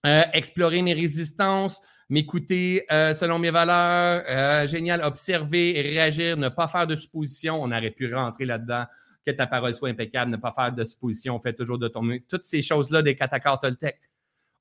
[0.05, 1.79] Euh, explorer mes résistances,
[2.09, 4.23] m'écouter euh, selon mes valeurs.
[4.27, 5.03] Euh, génial.
[5.03, 7.61] Observer et réagir, ne pas faire de suppositions.
[7.61, 8.85] On aurait pu rentrer là-dedans.
[9.25, 12.21] Que ta parole soit impeccable, ne pas faire de suppositions, fait toujours de ton mieux.
[12.27, 13.99] Toutes ces choses-là des catacars Toltec.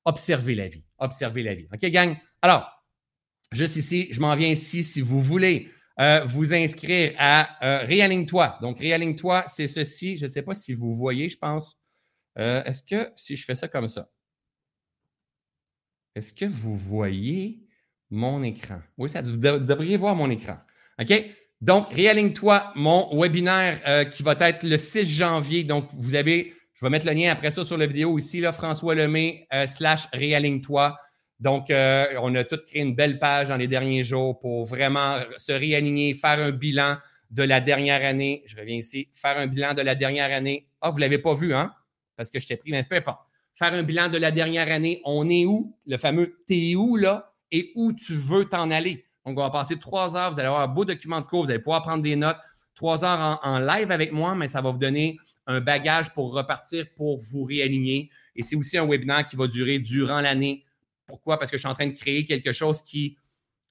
[0.05, 0.83] Observez la vie.
[0.99, 1.67] Observez la vie.
[1.73, 2.15] OK, gang?
[2.43, 2.83] Alors,
[3.51, 5.71] juste ici, je m'en viens ici si vous voulez
[6.01, 8.57] euh, vous inscrire à euh, Réaligne-toi.
[8.59, 10.17] Donc, Réaligne-toi, c'est ceci.
[10.17, 11.77] Je ne sais pas si vous voyez, je pense.
[12.39, 14.09] Euh, est-ce que si je fais ça comme ça,
[16.15, 17.59] est-ce que vous voyez
[18.09, 18.81] mon écran?
[18.97, 20.57] Oui, ça, vous devriez voir mon écran.
[20.99, 21.13] OK?
[21.61, 25.63] Donc, Réaligne-toi, mon webinaire qui va être le 6 janvier.
[25.63, 28.51] Donc, vous avez, je vais mettre le lien après ça sur la vidéo ici, là,
[28.51, 30.97] François Lemay, slash Réaligne-toi.
[31.41, 35.17] Donc, euh, on a tout créé une belle page dans les derniers jours pour vraiment
[35.37, 36.97] se réaligner, faire un bilan
[37.31, 38.43] de la dernière année.
[38.45, 40.67] Je reviens ici, faire un bilan de la dernière année.
[40.81, 41.73] Ah, vous ne l'avez pas vu, hein?
[42.15, 43.21] Parce que je t'ai pris, mais peu importe.
[43.55, 45.01] Faire un bilan de la dernière année.
[45.03, 45.75] On est où?
[45.87, 47.33] Le fameux t'es où là?
[47.51, 49.03] Et où tu veux t'en aller?
[49.25, 50.31] Donc, on va passer trois heures.
[50.31, 51.45] Vous allez avoir un beau document de cours.
[51.45, 52.37] Vous allez pouvoir prendre des notes.
[52.75, 55.17] Trois heures en, en live avec moi, mais ça va vous donner
[55.47, 58.11] un bagage pour repartir, pour vous réaligner.
[58.35, 60.65] Et c'est aussi un webinaire qui va durer durant l'année
[61.11, 61.37] pourquoi?
[61.37, 63.17] Parce que je suis en train de créer quelque chose qui,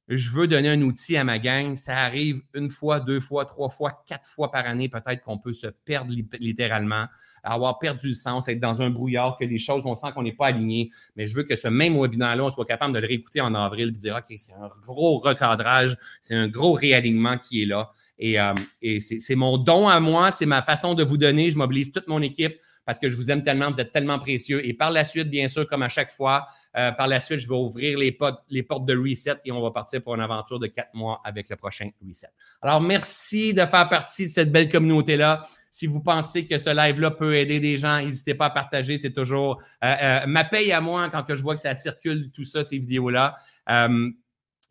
[0.09, 1.75] je veux donner un outil à ma gang.
[1.77, 4.91] Ça arrive une fois, deux fois, trois fois, quatre fois par année.
[4.91, 7.07] Peut-être qu'on peut se perdre littéralement,
[7.43, 10.35] avoir perdu le sens, être dans un brouillard, que les choses, on sent qu'on n'est
[10.35, 10.91] pas aligné.
[11.17, 13.89] Mais je veux que ce même webinaire-là, on soit capable de le réécouter en avril
[13.89, 17.91] et dire, OK, c'est un gros recadrage, c'est un gros réalignement qui est là.
[18.19, 21.51] Et, euh, et c'est mon don à moi, c'est ma façon de vous donner.
[21.51, 24.67] Je mobilise toute mon équipe parce que je vous aime tellement, vous êtes tellement précieux.
[24.67, 27.49] Et par la suite, bien sûr, comme à chaque fois, euh, par la suite, je
[27.49, 30.95] vais ouvrir les, portes de reset et on va partir pour une aventure de quatre
[30.95, 32.29] mois avec le prochain reset.
[32.63, 35.47] Alors, merci de faire partie de cette belle communauté-là.
[35.73, 38.99] Si vous pensez que ce live-là peut aider des gens, n'hésitez pas à partager.
[38.99, 42.45] C'est toujours euh, euh, ma paye à moi quand je vois que ça circule, tout
[42.45, 43.37] ça, ces vidéos-là.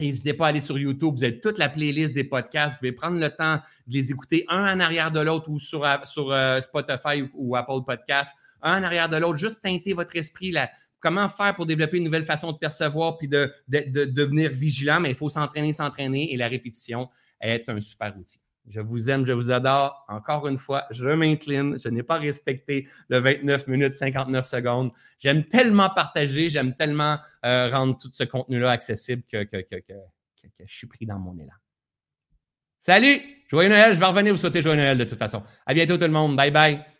[0.01, 1.15] N'hésitez pas à aller sur YouTube.
[1.17, 2.75] Vous avez toute la playlist des podcasts.
[2.75, 3.55] Vous pouvez prendre le temps
[3.87, 5.85] de les écouter un en arrière de l'autre ou sur,
[6.61, 9.37] Spotify ou, Apple Podcasts, un en arrière de l'autre.
[9.37, 10.69] Juste teinter votre esprit, là
[10.99, 15.15] comment faire pour développer une nouvelle façon de percevoir puis de, devenir vigilant, mais il
[15.15, 17.09] faut s'entraîner, s'entraîner et la répétition
[17.41, 18.39] est un super outil.
[18.67, 20.05] Je vous aime, je vous adore.
[20.07, 21.77] Encore une fois, je m'incline.
[21.79, 24.91] Je n'ai pas respecté le 29 minutes 59 secondes.
[25.17, 29.63] J'aime tellement partager, j'aime tellement euh, rendre tout ce contenu-là accessible que, que,
[30.65, 31.53] je suis pris dans mon élan.
[32.79, 33.21] Salut!
[33.49, 33.95] Joyeux Noël!
[33.95, 35.43] Je vais revenir vous souhaiter joyeux Noël de toute façon.
[35.65, 36.35] À bientôt tout le monde.
[36.35, 36.98] Bye bye!